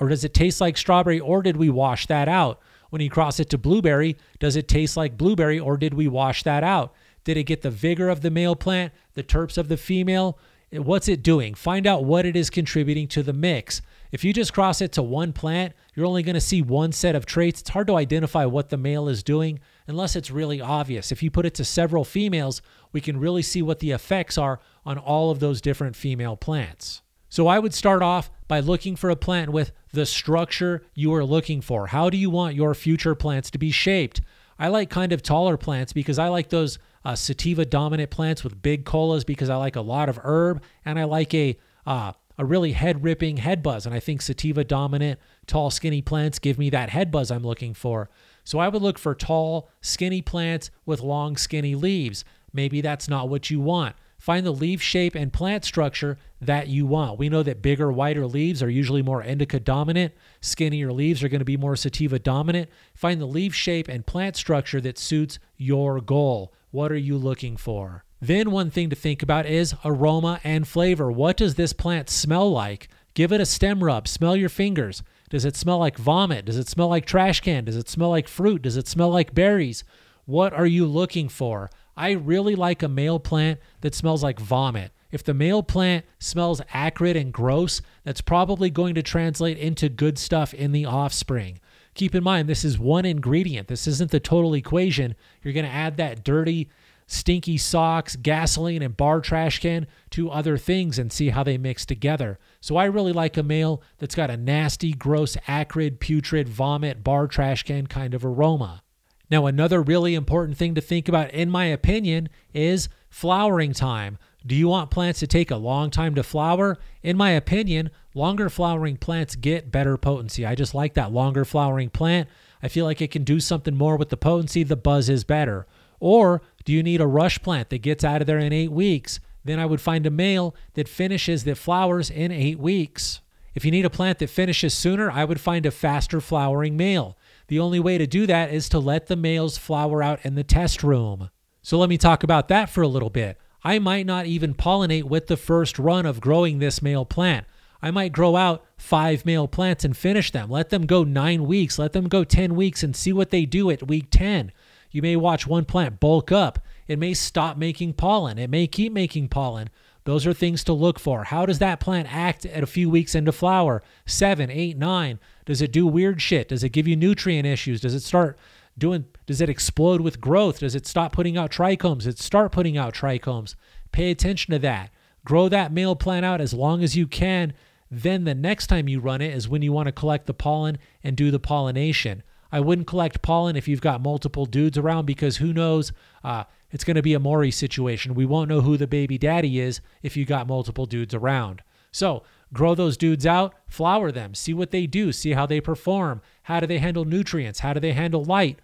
Or 0.00 0.08
does 0.08 0.24
it 0.24 0.34
taste 0.34 0.60
like 0.60 0.76
strawberry, 0.76 1.20
or 1.20 1.42
did 1.42 1.56
we 1.56 1.70
wash 1.70 2.06
that 2.06 2.28
out? 2.28 2.60
When 2.90 3.02
you 3.02 3.10
cross 3.10 3.38
it 3.38 3.50
to 3.50 3.58
blueberry, 3.58 4.16
does 4.38 4.56
it 4.56 4.66
taste 4.66 4.96
like 4.96 5.16
blueberry, 5.16 5.58
or 5.58 5.76
did 5.76 5.94
we 5.94 6.08
wash 6.08 6.42
that 6.42 6.64
out? 6.64 6.94
Did 7.24 7.36
it 7.36 7.44
get 7.44 7.62
the 7.62 7.70
vigor 7.70 8.08
of 8.08 8.22
the 8.22 8.30
male 8.30 8.56
plant, 8.56 8.92
the 9.14 9.22
terps 9.22 9.58
of 9.58 9.68
the 9.68 9.76
female? 9.76 10.38
What's 10.72 11.08
it 11.08 11.22
doing? 11.22 11.54
Find 11.54 11.86
out 11.86 12.04
what 12.04 12.26
it 12.26 12.36
is 12.36 12.50
contributing 12.50 13.06
to 13.08 13.22
the 13.22 13.32
mix. 13.32 13.80
If 14.10 14.24
you 14.24 14.32
just 14.32 14.52
cross 14.52 14.80
it 14.80 14.92
to 14.92 15.02
one 15.02 15.32
plant, 15.32 15.74
you're 15.94 16.06
only 16.06 16.22
going 16.22 16.34
to 16.34 16.40
see 16.40 16.62
one 16.62 16.92
set 16.92 17.14
of 17.14 17.26
traits. 17.26 17.60
It's 17.60 17.70
hard 17.70 17.86
to 17.86 17.96
identify 17.96 18.46
what 18.46 18.70
the 18.70 18.76
male 18.76 19.08
is 19.08 19.22
doing 19.22 19.60
unless 19.86 20.16
it's 20.16 20.30
really 20.30 20.60
obvious. 20.60 21.12
If 21.12 21.22
you 21.22 21.30
put 21.30 21.46
it 21.46 21.54
to 21.54 21.64
several 21.64 22.04
females, 22.04 22.62
we 22.92 23.00
can 23.00 23.20
really 23.20 23.42
see 23.42 23.62
what 23.62 23.80
the 23.80 23.92
effects 23.92 24.38
are 24.38 24.60
on 24.84 24.98
all 24.98 25.30
of 25.30 25.40
those 25.40 25.60
different 25.60 25.94
female 25.94 26.36
plants. 26.36 27.02
So 27.28 27.46
I 27.46 27.58
would 27.58 27.74
start 27.74 28.02
off 28.02 28.30
by 28.46 28.60
looking 28.60 28.96
for 28.96 29.10
a 29.10 29.16
plant 29.16 29.50
with 29.50 29.72
the 29.92 30.06
structure 30.06 30.82
you 30.94 31.12
are 31.14 31.24
looking 31.24 31.60
for. 31.60 31.88
How 31.88 32.10
do 32.10 32.16
you 32.16 32.30
want 32.30 32.54
your 32.54 32.74
future 32.74 33.14
plants 33.14 33.50
to 33.50 33.58
be 33.58 33.70
shaped? 33.70 34.20
I 34.58 34.68
like 34.68 34.90
kind 34.90 35.12
of 35.12 35.22
taller 35.22 35.56
plants 35.56 35.92
because 35.92 36.18
I 36.18 36.28
like 36.28 36.48
those 36.48 36.78
uh, 37.04 37.14
sativa 37.14 37.64
dominant 37.64 38.10
plants 38.10 38.42
with 38.42 38.60
big 38.60 38.84
colas 38.84 39.24
because 39.24 39.50
I 39.50 39.56
like 39.56 39.76
a 39.76 39.80
lot 39.80 40.08
of 40.08 40.18
herb 40.24 40.62
and 40.84 40.98
I 40.98 41.04
like 41.04 41.32
a 41.34 41.56
uh, 41.86 42.12
a 42.38 42.44
really 42.44 42.72
head 42.72 43.02
ripping 43.02 43.38
head 43.38 43.62
buzz. 43.62 43.84
And 43.84 43.94
I 43.94 44.00
think 44.00 44.22
sativa 44.22 44.62
dominant, 44.64 45.18
tall, 45.46 45.70
skinny 45.70 46.00
plants 46.00 46.38
give 46.38 46.58
me 46.58 46.70
that 46.70 46.90
head 46.90 47.10
buzz 47.10 47.30
I'm 47.30 47.42
looking 47.42 47.74
for. 47.74 48.08
So 48.44 48.58
I 48.58 48.68
would 48.68 48.80
look 48.80 48.98
for 48.98 49.14
tall, 49.14 49.68
skinny 49.80 50.22
plants 50.22 50.70
with 50.86 51.00
long, 51.00 51.36
skinny 51.36 51.74
leaves. 51.74 52.24
Maybe 52.52 52.80
that's 52.80 53.08
not 53.08 53.28
what 53.28 53.50
you 53.50 53.60
want. 53.60 53.96
Find 54.18 54.44
the 54.44 54.52
leaf 54.52 54.82
shape 54.82 55.14
and 55.14 55.32
plant 55.32 55.64
structure 55.64 56.18
that 56.40 56.68
you 56.68 56.86
want. 56.86 57.18
We 57.18 57.28
know 57.28 57.42
that 57.44 57.62
bigger, 57.62 57.90
wider 57.90 58.26
leaves 58.26 58.62
are 58.62 58.70
usually 58.70 59.02
more 59.02 59.22
indica 59.22 59.60
dominant. 59.60 60.12
Skinnier 60.40 60.92
leaves 60.92 61.22
are 61.22 61.28
going 61.28 61.40
to 61.40 61.44
be 61.44 61.56
more 61.56 61.76
sativa 61.76 62.18
dominant. 62.18 62.68
Find 62.94 63.20
the 63.20 63.26
leaf 63.26 63.54
shape 63.54 63.88
and 63.88 64.04
plant 64.04 64.36
structure 64.36 64.80
that 64.80 64.98
suits 64.98 65.38
your 65.56 66.00
goal. 66.00 66.52
What 66.70 66.90
are 66.90 66.96
you 66.96 67.16
looking 67.16 67.56
for? 67.56 68.04
Then, 68.20 68.50
one 68.50 68.70
thing 68.70 68.90
to 68.90 68.96
think 68.96 69.22
about 69.22 69.46
is 69.46 69.74
aroma 69.84 70.40
and 70.42 70.66
flavor. 70.66 71.10
What 71.12 71.36
does 71.36 71.54
this 71.54 71.72
plant 71.72 72.10
smell 72.10 72.50
like? 72.50 72.88
Give 73.14 73.32
it 73.32 73.40
a 73.40 73.46
stem 73.46 73.82
rub. 73.82 74.08
Smell 74.08 74.34
your 74.34 74.48
fingers. 74.48 75.04
Does 75.30 75.44
it 75.44 75.56
smell 75.56 75.78
like 75.78 75.96
vomit? 75.96 76.44
Does 76.44 76.56
it 76.56 76.68
smell 76.68 76.88
like 76.88 77.06
trash 77.06 77.40
can? 77.40 77.64
Does 77.64 77.76
it 77.76 77.88
smell 77.88 78.10
like 78.10 78.26
fruit? 78.26 78.62
Does 78.62 78.76
it 78.76 78.88
smell 78.88 79.10
like 79.10 79.34
berries? 79.34 79.84
What 80.24 80.52
are 80.52 80.66
you 80.66 80.86
looking 80.86 81.28
for? 81.28 81.70
I 81.98 82.12
really 82.12 82.54
like 82.54 82.84
a 82.84 82.88
male 82.88 83.18
plant 83.18 83.58
that 83.80 83.94
smells 83.94 84.22
like 84.22 84.38
vomit. 84.38 84.92
If 85.10 85.24
the 85.24 85.34
male 85.34 85.64
plant 85.64 86.04
smells 86.20 86.62
acrid 86.72 87.16
and 87.16 87.32
gross, 87.32 87.82
that's 88.04 88.20
probably 88.20 88.70
going 88.70 88.94
to 88.94 89.02
translate 89.02 89.58
into 89.58 89.88
good 89.88 90.16
stuff 90.16 90.54
in 90.54 90.70
the 90.70 90.84
offspring. 90.84 91.58
Keep 91.94 92.14
in 92.14 92.22
mind, 92.22 92.48
this 92.48 92.64
is 92.64 92.78
one 92.78 93.04
ingredient. 93.04 93.66
This 93.66 93.88
isn't 93.88 94.12
the 94.12 94.20
total 94.20 94.54
equation. 94.54 95.16
You're 95.42 95.54
going 95.54 95.66
to 95.66 95.72
add 95.72 95.96
that 95.96 96.22
dirty, 96.22 96.68
stinky 97.08 97.56
socks, 97.56 98.14
gasoline, 98.14 98.82
and 98.82 98.96
bar 98.96 99.20
trash 99.20 99.58
can 99.58 99.88
to 100.10 100.30
other 100.30 100.56
things 100.56 100.98
and 101.00 101.10
see 101.10 101.30
how 101.30 101.42
they 101.42 101.58
mix 101.58 101.84
together. 101.84 102.38
So 102.60 102.76
I 102.76 102.84
really 102.84 103.12
like 103.12 103.36
a 103.36 103.42
male 103.42 103.82
that's 103.96 104.14
got 104.14 104.30
a 104.30 104.36
nasty, 104.36 104.92
gross, 104.92 105.36
acrid, 105.48 105.98
putrid, 105.98 106.48
vomit, 106.48 107.02
bar 107.02 107.26
trash 107.26 107.64
can 107.64 107.88
kind 107.88 108.14
of 108.14 108.24
aroma. 108.24 108.82
Now, 109.30 109.46
another 109.46 109.82
really 109.82 110.14
important 110.14 110.56
thing 110.56 110.74
to 110.74 110.80
think 110.80 111.08
about, 111.08 111.30
in 111.32 111.50
my 111.50 111.66
opinion, 111.66 112.28
is 112.54 112.88
flowering 113.10 113.72
time. 113.72 114.18
Do 114.46 114.54
you 114.54 114.68
want 114.68 114.90
plants 114.90 115.20
to 115.20 115.26
take 115.26 115.50
a 115.50 115.56
long 115.56 115.90
time 115.90 116.14
to 116.14 116.22
flower? 116.22 116.78
In 117.02 117.16
my 117.16 117.30
opinion, 117.30 117.90
longer 118.14 118.48
flowering 118.48 118.96
plants 118.96 119.36
get 119.36 119.70
better 119.70 119.96
potency. 119.96 120.46
I 120.46 120.54
just 120.54 120.74
like 120.74 120.94
that 120.94 121.12
longer 121.12 121.44
flowering 121.44 121.90
plant. 121.90 122.28
I 122.62 122.68
feel 122.68 122.84
like 122.84 123.02
it 123.02 123.10
can 123.10 123.24
do 123.24 123.40
something 123.40 123.76
more 123.76 123.96
with 123.96 124.08
the 124.08 124.16
potency, 124.16 124.62
the 124.62 124.76
buzz 124.76 125.08
is 125.08 125.24
better. 125.24 125.66
Or 126.00 126.42
do 126.64 126.72
you 126.72 126.82
need 126.82 127.00
a 127.00 127.06
rush 127.06 127.42
plant 127.42 127.70
that 127.70 127.82
gets 127.82 128.04
out 128.04 128.20
of 128.20 128.26
there 128.26 128.38
in 128.38 128.52
eight 128.52 128.72
weeks? 128.72 129.20
Then 129.44 129.58
I 129.58 129.66
would 129.66 129.80
find 129.80 130.06
a 130.06 130.10
male 130.10 130.54
that 130.74 130.88
finishes, 130.88 131.44
that 131.44 131.56
flowers 131.56 132.10
in 132.10 132.32
eight 132.32 132.58
weeks. 132.58 133.20
If 133.58 133.64
you 133.64 133.72
need 133.72 133.84
a 133.86 133.90
plant 133.90 134.20
that 134.20 134.30
finishes 134.30 134.72
sooner, 134.72 135.10
I 135.10 135.24
would 135.24 135.40
find 135.40 135.66
a 135.66 135.72
faster 135.72 136.20
flowering 136.20 136.76
male. 136.76 137.18
The 137.48 137.58
only 137.58 137.80
way 137.80 137.98
to 137.98 138.06
do 138.06 138.24
that 138.24 138.52
is 138.52 138.68
to 138.68 138.78
let 138.78 139.08
the 139.08 139.16
males 139.16 139.58
flower 139.58 140.00
out 140.00 140.24
in 140.24 140.36
the 140.36 140.44
test 140.44 140.84
room. 140.84 141.30
So 141.60 141.76
let 141.76 141.88
me 141.88 141.98
talk 141.98 142.22
about 142.22 142.46
that 142.46 142.70
for 142.70 142.82
a 142.82 142.86
little 142.86 143.10
bit. 143.10 143.36
I 143.64 143.80
might 143.80 144.06
not 144.06 144.26
even 144.26 144.54
pollinate 144.54 145.02
with 145.02 145.26
the 145.26 145.36
first 145.36 145.76
run 145.76 146.06
of 146.06 146.20
growing 146.20 146.60
this 146.60 146.80
male 146.80 147.04
plant. 147.04 147.48
I 147.82 147.90
might 147.90 148.12
grow 148.12 148.36
out 148.36 148.64
five 148.76 149.26
male 149.26 149.48
plants 149.48 149.84
and 149.84 149.96
finish 149.96 150.30
them. 150.30 150.48
Let 150.48 150.70
them 150.70 150.86
go 150.86 151.02
nine 151.02 151.44
weeks, 151.44 151.80
let 151.80 151.92
them 151.94 152.06
go 152.06 152.22
10 152.22 152.54
weeks 152.54 152.84
and 152.84 152.94
see 152.94 153.12
what 153.12 153.30
they 153.30 153.44
do 153.44 153.70
at 153.70 153.88
week 153.88 154.06
10. 154.12 154.52
You 154.92 155.02
may 155.02 155.16
watch 155.16 155.48
one 155.48 155.64
plant 155.64 155.98
bulk 155.98 156.30
up. 156.30 156.60
It 156.86 157.00
may 157.00 157.12
stop 157.12 157.56
making 157.56 157.94
pollen. 157.94 158.38
It 158.38 158.50
may 158.50 158.68
keep 158.68 158.92
making 158.92 159.30
pollen. 159.30 159.68
Those 160.08 160.26
are 160.26 160.32
things 160.32 160.64
to 160.64 160.72
look 160.72 160.98
for. 160.98 161.24
How 161.24 161.44
does 161.44 161.58
that 161.58 161.80
plant 161.80 162.10
act 162.10 162.46
at 162.46 162.62
a 162.62 162.66
few 162.66 162.88
weeks 162.88 163.14
into 163.14 163.30
flower? 163.30 163.82
Seven, 164.06 164.50
eight, 164.50 164.78
nine. 164.78 165.20
Does 165.44 165.60
it 165.60 165.70
do 165.70 165.86
weird 165.86 166.22
shit? 166.22 166.48
Does 166.48 166.64
it 166.64 166.70
give 166.70 166.88
you 166.88 166.96
nutrient 166.96 167.46
issues? 167.46 167.82
Does 167.82 167.92
it 167.92 168.00
start 168.00 168.38
doing, 168.78 169.04
does 169.26 169.42
it 169.42 169.50
explode 169.50 170.00
with 170.00 170.18
growth? 170.18 170.60
Does 170.60 170.74
it 170.74 170.86
stop 170.86 171.12
putting 171.12 171.36
out 171.36 171.50
trichomes? 171.50 172.04
Does 172.04 172.06
it 172.06 172.18
start 172.20 172.52
putting 172.52 172.78
out 172.78 172.94
trichomes? 172.94 173.54
Pay 173.92 174.10
attention 174.10 174.52
to 174.52 174.58
that. 174.60 174.88
Grow 175.26 175.46
that 175.50 175.72
male 175.72 175.94
plant 175.94 176.24
out 176.24 176.40
as 176.40 176.54
long 176.54 176.82
as 176.82 176.96
you 176.96 177.06
can. 177.06 177.52
Then 177.90 178.24
the 178.24 178.34
next 178.34 178.68
time 178.68 178.88
you 178.88 179.00
run 179.00 179.20
it 179.20 179.34
is 179.34 179.46
when 179.46 179.60
you 179.60 179.74
want 179.74 179.88
to 179.88 179.92
collect 179.92 180.24
the 180.24 180.32
pollen 180.32 180.78
and 181.04 181.18
do 181.18 181.30
the 181.30 181.38
pollination. 181.38 182.22
I 182.50 182.60
wouldn't 182.60 182.86
collect 182.86 183.22
pollen 183.22 183.56
if 183.56 183.68
you've 183.68 183.80
got 183.80 184.00
multiple 184.00 184.46
dudes 184.46 184.78
around 184.78 185.04
because 185.04 185.36
who 185.36 185.52
knows? 185.52 185.92
Uh, 186.24 186.44
it's 186.70 186.84
going 186.84 186.96
to 186.96 187.02
be 187.02 187.14
a 187.14 187.20
Maury 187.20 187.50
situation. 187.50 188.14
We 188.14 188.26
won't 188.26 188.48
know 188.48 188.62
who 188.62 188.76
the 188.76 188.86
baby 188.86 189.18
daddy 189.18 189.60
is 189.60 189.80
if 190.02 190.16
you 190.16 190.24
got 190.24 190.46
multiple 190.46 190.86
dudes 190.86 191.14
around. 191.14 191.62
So 191.90 192.22
grow 192.52 192.74
those 192.74 192.96
dudes 192.96 193.26
out, 193.26 193.54
flower 193.66 194.10
them, 194.12 194.34
see 194.34 194.54
what 194.54 194.70
they 194.70 194.86
do, 194.86 195.12
see 195.12 195.32
how 195.32 195.46
they 195.46 195.60
perform. 195.60 196.20
How 196.44 196.60
do 196.60 196.66
they 196.66 196.78
handle 196.78 197.04
nutrients? 197.04 197.60
How 197.60 197.72
do 197.72 197.80
they 197.80 197.92
handle 197.92 198.24
light? 198.24 198.58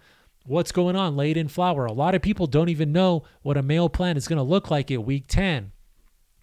What's 0.45 0.71
going 0.71 0.95
on 0.95 1.15
late 1.15 1.37
in 1.37 1.47
flower? 1.47 1.85
A 1.85 1.91
lot 1.91 2.13
of 2.13 2.21
people 2.21 2.45
don't 2.47 2.69
even 2.69 2.91
know 2.91 3.23
what 3.41 3.57
a 3.57 3.63
male 3.63 3.89
plant 3.89 4.17
is 4.17 4.27
going 4.27 4.37
to 4.37 4.43
look 4.43 4.69
like 4.69 4.91
at 4.91 5.03
week 5.03 5.25
10. 5.27 5.71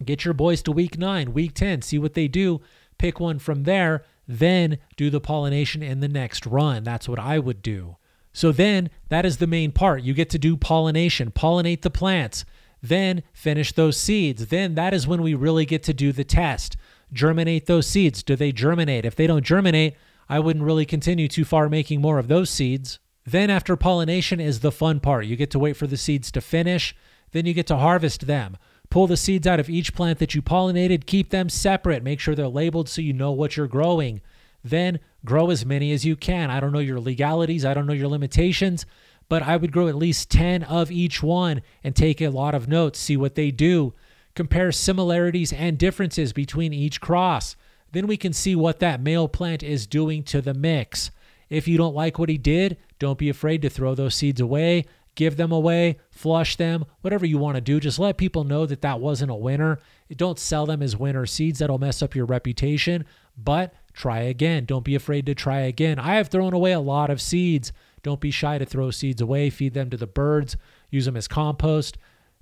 Get 0.03 0.25
your 0.25 0.33
boys 0.33 0.61
to 0.63 0.71
week 0.71 0.97
9, 0.97 1.33
week 1.33 1.53
10, 1.53 1.81
see 1.81 1.97
what 1.97 2.13
they 2.13 2.27
do, 2.27 2.59
pick 2.97 3.19
one 3.19 3.39
from 3.39 3.63
there, 3.63 4.03
then 4.39 4.77
do 4.95 5.09
the 5.09 5.21
pollination 5.21 5.83
in 5.83 5.99
the 5.99 6.07
next 6.07 6.45
run. 6.45 6.83
That's 6.83 7.07
what 7.07 7.19
I 7.19 7.39
would 7.39 7.61
do. 7.61 7.97
So 8.33 8.51
then 8.51 8.89
that 9.09 9.25
is 9.25 9.37
the 9.37 9.47
main 9.47 9.71
part. 9.71 10.03
You 10.03 10.13
get 10.13 10.29
to 10.31 10.39
do 10.39 10.57
pollination, 10.57 11.31
pollinate 11.31 11.81
the 11.81 11.89
plants, 11.89 12.45
then 12.81 13.23
finish 13.31 13.71
those 13.71 13.95
seeds. 13.95 14.47
Then 14.47 14.75
that 14.75 14.93
is 14.93 15.07
when 15.07 15.21
we 15.21 15.33
really 15.33 15.65
get 15.65 15.83
to 15.83 15.93
do 15.93 16.11
the 16.11 16.23
test. 16.23 16.75
Germinate 17.13 17.67
those 17.67 17.87
seeds. 17.87 18.23
Do 18.23 18.35
they 18.35 18.51
germinate? 18.51 19.05
If 19.05 19.15
they 19.15 19.27
don't 19.27 19.45
germinate, 19.45 19.95
I 20.27 20.39
wouldn't 20.39 20.65
really 20.65 20.85
continue 20.85 21.27
too 21.27 21.45
far 21.45 21.69
making 21.69 22.01
more 22.01 22.17
of 22.17 22.27
those 22.27 22.49
seeds. 22.49 22.99
Then 23.25 23.49
after 23.49 23.75
pollination 23.75 24.39
is 24.39 24.59
the 24.59 24.71
fun 24.71 24.99
part. 24.99 25.25
You 25.25 25.35
get 25.35 25.51
to 25.51 25.59
wait 25.59 25.77
for 25.77 25.87
the 25.87 25.95
seeds 25.95 26.31
to 26.31 26.41
finish, 26.41 26.95
then 27.31 27.45
you 27.45 27.53
get 27.53 27.67
to 27.67 27.77
harvest 27.77 28.27
them. 28.27 28.57
Pull 28.93 29.07
the 29.07 29.17
seeds 29.17 29.47
out 29.47 29.59
of 29.59 29.71
each 29.71 29.95
plant 29.95 30.19
that 30.19 30.35
you 30.35 30.43
pollinated, 30.43 31.07
keep 31.07 31.31
them 31.31 31.49
separate, 31.49 32.03
make 32.03 32.19
sure 32.19 32.35
they're 32.35 32.47
labeled 32.47 32.87
so 32.87 33.01
you 33.01 33.11
know 33.11 33.31
what 33.31 33.57
you're 33.57 33.65
growing. 33.65 34.21
Then 34.63 34.99
grow 35.25 35.49
as 35.49 35.65
many 35.65 35.91
as 35.93 36.05
you 36.05 36.15
can. 36.15 36.51
I 36.51 36.59
don't 36.59 36.71
know 36.71 36.77
your 36.77 36.99
legalities, 36.99 37.65
I 37.65 37.73
don't 37.73 37.87
know 37.87 37.93
your 37.93 38.07
limitations, 38.07 38.85
but 39.29 39.41
I 39.41 39.57
would 39.57 39.71
grow 39.71 39.87
at 39.87 39.95
least 39.95 40.29
10 40.29 40.61
of 40.61 40.91
each 40.91 41.23
one 41.23 41.63
and 41.83 41.95
take 41.95 42.21
a 42.21 42.29
lot 42.29 42.53
of 42.53 42.67
notes, 42.67 42.99
see 42.99 43.17
what 43.17 43.33
they 43.33 43.49
do, 43.49 43.95
compare 44.35 44.71
similarities 44.71 45.51
and 45.51 45.75
differences 45.79 46.31
between 46.31 46.71
each 46.71 47.01
cross. 47.01 47.55
Then 47.93 48.05
we 48.05 48.15
can 48.15 48.31
see 48.31 48.55
what 48.55 48.77
that 48.77 49.01
male 49.01 49.27
plant 49.27 49.63
is 49.63 49.87
doing 49.87 50.21
to 50.25 50.39
the 50.39 50.53
mix. 50.53 51.09
If 51.49 51.67
you 51.67 51.79
don't 51.79 51.95
like 51.95 52.19
what 52.19 52.29
he 52.29 52.37
did, 52.37 52.77
don't 52.99 53.17
be 53.17 53.29
afraid 53.29 53.63
to 53.63 53.71
throw 53.71 53.95
those 53.95 54.13
seeds 54.13 54.39
away, 54.39 54.85
give 55.15 55.37
them 55.37 55.51
away, 55.51 55.97
flush 56.09 56.55
them, 56.55 56.85
whatever 57.01 57.25
you 57.25 57.37
want 57.37 57.55
to 57.55 57.61
do. 57.61 57.79
Just 57.79 57.99
let 57.99 58.17
people 58.17 58.43
know 58.43 58.65
that 58.65 58.81
that 58.81 58.99
wasn't 58.99 59.31
a 59.31 59.35
winner. 59.35 59.79
Don't 60.15 60.39
sell 60.39 60.65
them 60.65 60.81
as 60.81 60.97
winner 60.97 61.25
seeds, 61.25 61.59
that'll 61.59 61.79
mess 61.79 62.01
up 62.01 62.15
your 62.15 62.25
reputation. 62.25 63.05
But 63.37 63.73
try 63.93 64.19
again. 64.19 64.65
Don't 64.65 64.85
be 64.85 64.95
afraid 64.95 65.25
to 65.25 65.35
try 65.35 65.59
again. 65.59 65.99
I 65.99 66.15
have 66.15 66.27
thrown 66.27 66.53
away 66.53 66.71
a 66.71 66.79
lot 66.79 67.09
of 67.09 67.21
seeds. 67.21 67.71
Don't 68.01 68.19
be 68.19 68.31
shy 68.31 68.57
to 68.57 68.65
throw 68.65 68.91
seeds 68.91 69.21
away, 69.21 69.49
feed 69.49 69.73
them 69.73 69.89
to 69.89 69.97
the 69.97 70.07
birds, 70.07 70.57
use 70.89 71.05
them 71.05 71.15
as 71.15 71.27
compost. 71.27 71.97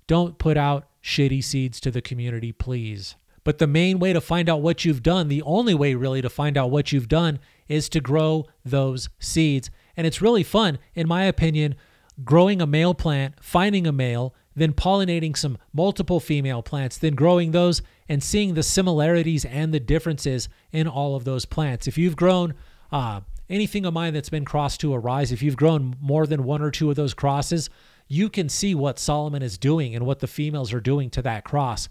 Don't 0.07 0.37
put 0.37 0.57
out 0.57 0.87
shitty 1.03 1.43
seeds 1.43 1.79
to 1.81 1.91
the 1.91 2.01
community, 2.01 2.51
please. 2.51 3.15
But 3.43 3.57
the 3.57 3.67
main 3.67 3.99
way 3.99 4.13
to 4.13 4.21
find 4.21 4.49
out 4.49 4.61
what 4.61 4.85
you've 4.85 5.03
done, 5.03 5.27
the 5.27 5.41
only 5.43 5.73
way 5.73 5.95
really 5.95 6.21
to 6.21 6.29
find 6.29 6.57
out 6.57 6.71
what 6.71 6.91
you've 6.91 7.07
done, 7.07 7.39
is 7.67 7.89
to 7.89 7.99
grow 7.99 8.47
those 8.65 9.09
seeds. 9.19 9.69
And 9.95 10.05
it's 10.05 10.21
really 10.21 10.43
fun, 10.43 10.79
in 10.95 11.07
my 11.07 11.23
opinion, 11.23 11.75
growing 12.23 12.61
a 12.61 12.67
male 12.67 12.93
plant, 12.93 13.35
finding 13.41 13.87
a 13.87 13.91
male, 13.91 14.33
then 14.55 14.73
pollinating 14.73 15.35
some 15.35 15.57
multiple 15.73 16.19
female 16.19 16.61
plants, 16.61 16.97
then 16.97 17.15
growing 17.15 17.51
those 17.51 17.81
and 18.09 18.21
seeing 18.21 18.53
the 18.53 18.63
similarities 18.63 19.45
and 19.45 19.73
the 19.73 19.79
differences 19.79 20.49
in 20.71 20.87
all 20.87 21.15
of 21.15 21.23
those 21.23 21.45
plants. 21.45 21.87
If 21.87 21.97
you've 21.97 22.17
grown 22.17 22.53
uh, 22.91 23.21
anything 23.49 23.85
of 23.85 23.93
mine 23.93 24.13
that's 24.13 24.29
been 24.29 24.45
crossed 24.45 24.81
to 24.81 24.93
Arise, 24.93 25.31
if 25.31 25.41
you've 25.41 25.55
grown 25.55 25.95
more 26.01 26.27
than 26.27 26.43
one 26.43 26.61
or 26.61 26.71
two 26.71 26.89
of 26.89 26.95
those 26.95 27.13
crosses, 27.13 27.69
you 28.07 28.29
can 28.29 28.49
see 28.49 28.75
what 28.75 28.99
Solomon 28.99 29.41
is 29.41 29.57
doing 29.57 29.95
and 29.95 30.05
what 30.05 30.19
the 30.19 30.27
females 30.27 30.73
are 30.73 30.81
doing 30.81 31.09
to 31.11 31.21
that 31.21 31.45
cross. 31.45 31.87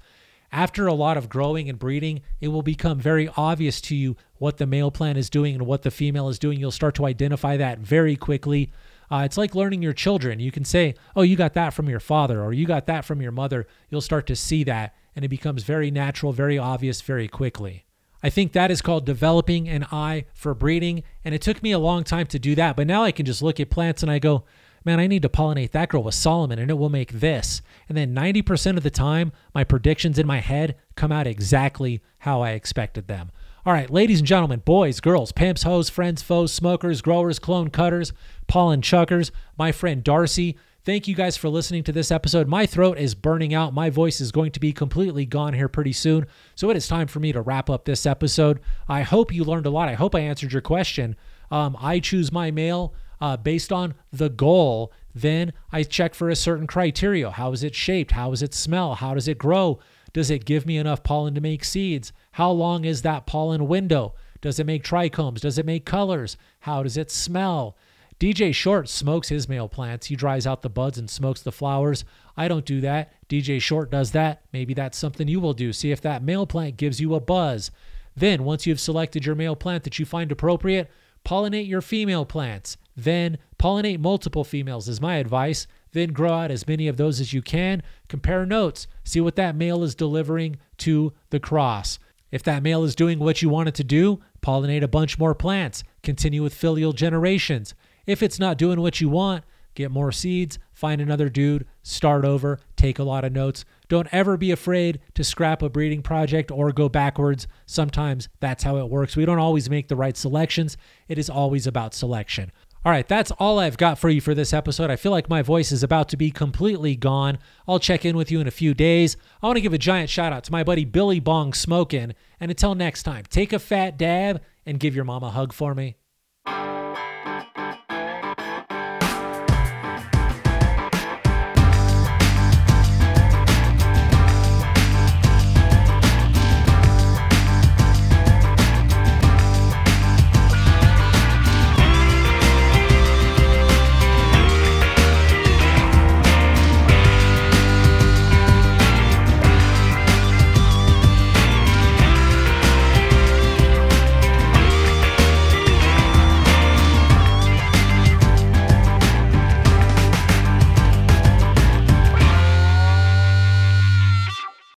After 0.52 0.86
a 0.86 0.94
lot 0.94 1.16
of 1.16 1.28
growing 1.28 1.68
and 1.68 1.78
breeding, 1.78 2.20
it 2.40 2.48
will 2.48 2.62
become 2.62 2.98
very 2.98 3.30
obvious 3.36 3.80
to 3.82 3.96
you 3.96 4.16
what 4.38 4.56
the 4.56 4.66
male 4.66 4.90
plant 4.90 5.16
is 5.16 5.30
doing 5.30 5.54
and 5.54 5.64
what 5.64 5.82
the 5.82 5.90
female 5.90 6.28
is 6.28 6.38
doing. 6.38 6.58
You'll 6.58 6.72
start 6.72 6.94
to 6.96 7.06
identify 7.06 7.56
that 7.56 7.78
very 7.78 8.16
quickly. 8.16 8.72
Uh, 9.10 9.22
it's 9.24 9.36
like 9.36 9.54
learning 9.54 9.82
your 9.82 9.92
children. 9.92 10.38
You 10.38 10.52
can 10.52 10.64
say, 10.64 10.94
oh, 11.16 11.22
you 11.22 11.36
got 11.36 11.54
that 11.54 11.74
from 11.74 11.88
your 11.88 12.00
father 12.00 12.42
or 12.42 12.52
you 12.52 12.66
got 12.66 12.86
that 12.86 13.04
from 13.04 13.20
your 13.20 13.32
mother. 13.32 13.66
You'll 13.88 14.00
start 14.00 14.26
to 14.28 14.36
see 14.36 14.62
that 14.64 14.94
and 15.16 15.24
it 15.24 15.28
becomes 15.28 15.64
very 15.64 15.90
natural, 15.90 16.32
very 16.32 16.58
obvious, 16.58 17.00
very 17.00 17.26
quickly. 17.26 17.84
I 18.22 18.30
think 18.30 18.52
that 18.52 18.70
is 18.70 18.82
called 18.82 19.06
developing 19.06 19.68
an 19.68 19.86
eye 19.90 20.26
for 20.34 20.54
breeding. 20.54 21.02
And 21.24 21.34
it 21.34 21.42
took 21.42 21.62
me 21.62 21.72
a 21.72 21.78
long 21.78 22.04
time 22.04 22.26
to 22.28 22.38
do 22.38 22.54
that. 22.54 22.76
But 22.76 22.86
now 22.86 23.02
I 23.02 23.12
can 23.12 23.26
just 23.26 23.42
look 23.42 23.58
at 23.58 23.70
plants 23.70 24.02
and 24.02 24.12
I 24.12 24.18
go, 24.18 24.44
man, 24.84 25.00
I 25.00 25.06
need 25.06 25.22
to 25.22 25.28
pollinate 25.28 25.72
that 25.72 25.88
girl 25.88 26.02
with 26.02 26.14
Solomon 26.14 26.58
and 26.58 26.70
it 26.70 26.78
will 26.78 26.88
make 26.88 27.12
this. 27.12 27.62
And 27.88 27.96
then 27.96 28.14
90% 28.14 28.76
of 28.76 28.82
the 28.82 28.90
time, 28.90 29.32
my 29.54 29.64
predictions 29.64 30.18
in 30.18 30.26
my 30.26 30.38
head 30.38 30.76
come 30.94 31.12
out 31.12 31.26
exactly 31.26 32.02
how 32.20 32.42
I 32.42 32.50
expected 32.50 33.08
them. 33.08 33.30
All 33.66 33.74
right, 33.74 33.90
ladies 33.90 34.20
and 34.20 34.26
gentlemen, 34.26 34.62
boys, 34.64 35.00
girls, 35.00 35.32
pimps, 35.32 35.64
hoes, 35.64 35.90
friends, 35.90 36.22
foes, 36.22 36.50
smokers, 36.50 37.02
growers, 37.02 37.38
clone 37.38 37.68
cutters, 37.68 38.14
pollen 38.46 38.80
chuckers, 38.80 39.30
my 39.58 39.70
friend 39.70 40.02
Darcy. 40.02 40.56
Thank 40.82 41.06
you 41.06 41.14
guys 41.14 41.36
for 41.36 41.50
listening 41.50 41.84
to 41.84 41.92
this 41.92 42.10
episode. 42.10 42.48
My 42.48 42.64
throat 42.64 42.96
is 42.96 43.14
burning 43.14 43.52
out. 43.52 43.74
My 43.74 43.90
voice 43.90 44.18
is 44.18 44.32
going 44.32 44.52
to 44.52 44.60
be 44.60 44.72
completely 44.72 45.26
gone 45.26 45.52
here 45.52 45.68
pretty 45.68 45.92
soon. 45.92 46.26
So 46.54 46.70
it 46.70 46.76
is 46.78 46.88
time 46.88 47.06
for 47.06 47.20
me 47.20 47.32
to 47.32 47.42
wrap 47.42 47.68
up 47.68 47.84
this 47.84 48.06
episode. 48.06 48.60
I 48.88 49.02
hope 49.02 49.30
you 49.30 49.44
learned 49.44 49.66
a 49.66 49.70
lot. 49.70 49.90
I 49.90 49.94
hope 49.94 50.14
I 50.14 50.20
answered 50.20 50.52
your 50.54 50.62
question. 50.62 51.14
Um, 51.50 51.76
I 51.78 51.98
choose 51.98 52.32
my 52.32 52.50
male 52.50 52.94
uh, 53.20 53.36
based 53.36 53.72
on 53.72 53.92
the 54.10 54.30
goal. 54.30 54.90
Then 55.14 55.52
I 55.70 55.82
check 55.82 56.14
for 56.14 56.30
a 56.30 56.36
certain 56.36 56.66
criteria. 56.66 57.30
How 57.30 57.52
is 57.52 57.62
it 57.62 57.74
shaped? 57.74 58.12
How 58.12 58.30
does 58.30 58.42
it 58.42 58.54
smell? 58.54 58.94
How 58.94 59.12
does 59.12 59.28
it 59.28 59.36
grow? 59.36 59.80
Does 60.12 60.30
it 60.30 60.44
give 60.44 60.66
me 60.66 60.76
enough 60.76 61.02
pollen 61.02 61.34
to 61.34 61.40
make 61.40 61.64
seeds? 61.64 62.12
How 62.32 62.50
long 62.50 62.84
is 62.84 63.02
that 63.02 63.26
pollen 63.26 63.68
window? 63.68 64.14
Does 64.40 64.58
it 64.58 64.66
make 64.66 64.82
trichomes? 64.82 65.40
Does 65.40 65.58
it 65.58 65.66
make 65.66 65.84
colors? 65.84 66.36
How 66.60 66.82
does 66.82 66.96
it 66.96 67.10
smell? 67.10 67.76
DJ 68.18 68.54
Short 68.54 68.88
smokes 68.88 69.30
his 69.30 69.48
male 69.48 69.68
plants. 69.68 70.08
He 70.08 70.16
dries 70.16 70.46
out 70.46 70.60
the 70.60 70.68
buds 70.68 70.98
and 70.98 71.08
smokes 71.08 71.40
the 71.40 71.52
flowers. 71.52 72.04
I 72.36 72.48
don't 72.48 72.66
do 72.66 72.80
that. 72.82 73.12
DJ 73.28 73.60
Short 73.62 73.90
does 73.90 74.10
that. 74.12 74.42
Maybe 74.52 74.74
that's 74.74 74.98
something 74.98 75.26
you 75.26 75.40
will 75.40 75.54
do. 75.54 75.72
See 75.72 75.90
if 75.90 76.02
that 76.02 76.22
male 76.22 76.46
plant 76.46 76.76
gives 76.76 77.00
you 77.00 77.14
a 77.14 77.20
buzz. 77.20 77.70
Then, 78.14 78.44
once 78.44 78.66
you've 78.66 78.80
selected 78.80 79.24
your 79.24 79.34
male 79.34 79.56
plant 79.56 79.84
that 79.84 79.98
you 79.98 80.04
find 80.04 80.30
appropriate, 80.30 80.90
pollinate 81.24 81.68
your 81.68 81.80
female 81.80 82.26
plants. 82.26 82.76
Then, 82.94 83.38
pollinate 83.58 84.00
multiple 84.00 84.44
females, 84.44 84.88
is 84.88 85.00
my 85.00 85.16
advice. 85.16 85.66
Then, 85.92 86.12
grow 86.12 86.32
out 86.32 86.50
as 86.50 86.68
many 86.68 86.88
of 86.88 86.96
those 86.96 87.20
as 87.20 87.32
you 87.32 87.42
can. 87.42 87.82
Compare 88.08 88.46
notes. 88.46 88.86
See 89.04 89.20
what 89.20 89.36
that 89.36 89.56
male 89.56 89.82
is 89.82 89.94
delivering 89.94 90.56
to 90.78 91.12
the 91.30 91.40
cross. 91.40 91.98
If 92.30 92.42
that 92.44 92.62
male 92.62 92.84
is 92.84 92.94
doing 92.94 93.18
what 93.18 93.42
you 93.42 93.48
want 93.48 93.68
it 93.68 93.74
to 93.76 93.84
do, 93.84 94.20
pollinate 94.40 94.82
a 94.82 94.88
bunch 94.88 95.18
more 95.18 95.34
plants. 95.34 95.82
Continue 96.02 96.42
with 96.42 96.54
filial 96.54 96.92
generations. 96.92 97.74
If 98.06 98.22
it's 98.22 98.38
not 98.38 98.58
doing 98.58 98.80
what 98.80 99.00
you 99.00 99.08
want, 99.08 99.44
get 99.74 99.90
more 99.90 100.12
seeds, 100.12 100.58
find 100.72 101.00
another 101.00 101.28
dude, 101.28 101.66
start 101.82 102.24
over, 102.24 102.58
take 102.76 102.98
a 102.98 103.04
lot 103.04 103.24
of 103.24 103.32
notes. 103.32 103.64
Don't 103.88 104.08
ever 104.12 104.36
be 104.36 104.50
afraid 104.50 105.00
to 105.14 105.24
scrap 105.24 105.62
a 105.62 105.68
breeding 105.68 106.02
project 106.02 106.50
or 106.50 106.72
go 106.72 106.88
backwards. 106.88 107.46
Sometimes 107.66 108.28
that's 108.40 108.62
how 108.62 108.76
it 108.76 108.88
works. 108.88 109.16
We 109.16 109.24
don't 109.24 109.38
always 109.38 109.68
make 109.68 109.88
the 109.88 109.96
right 109.96 110.16
selections, 110.16 110.76
it 111.08 111.18
is 111.18 111.30
always 111.30 111.66
about 111.66 111.94
selection. 111.94 112.52
All 112.82 112.90
right, 112.90 113.06
that's 113.06 113.30
all 113.32 113.58
I've 113.58 113.76
got 113.76 113.98
for 113.98 114.08
you 114.08 114.22
for 114.22 114.34
this 114.34 114.54
episode. 114.54 114.88
I 114.88 114.96
feel 114.96 115.12
like 115.12 115.28
my 115.28 115.42
voice 115.42 115.70
is 115.70 115.82
about 115.82 116.08
to 116.08 116.16
be 116.16 116.30
completely 116.30 116.96
gone. 116.96 117.38
I'll 117.68 117.78
check 117.78 118.06
in 118.06 118.16
with 118.16 118.30
you 118.30 118.40
in 118.40 118.46
a 118.46 118.50
few 118.50 118.72
days. 118.72 119.18
I 119.42 119.46
want 119.46 119.58
to 119.58 119.60
give 119.60 119.74
a 119.74 119.78
giant 119.78 120.08
shout 120.08 120.32
out 120.32 120.44
to 120.44 120.52
my 120.52 120.64
buddy 120.64 120.86
Billy 120.86 121.20
Bong 121.20 121.52
Smokin'. 121.52 122.14
And 122.40 122.50
until 122.50 122.74
next 122.74 123.02
time, 123.02 123.24
take 123.28 123.52
a 123.52 123.58
fat 123.58 123.98
dab 123.98 124.40
and 124.64 124.80
give 124.80 124.96
your 124.96 125.04
mom 125.04 125.22
a 125.22 125.30
hug 125.30 125.52
for 125.52 125.74
me. 125.74 125.99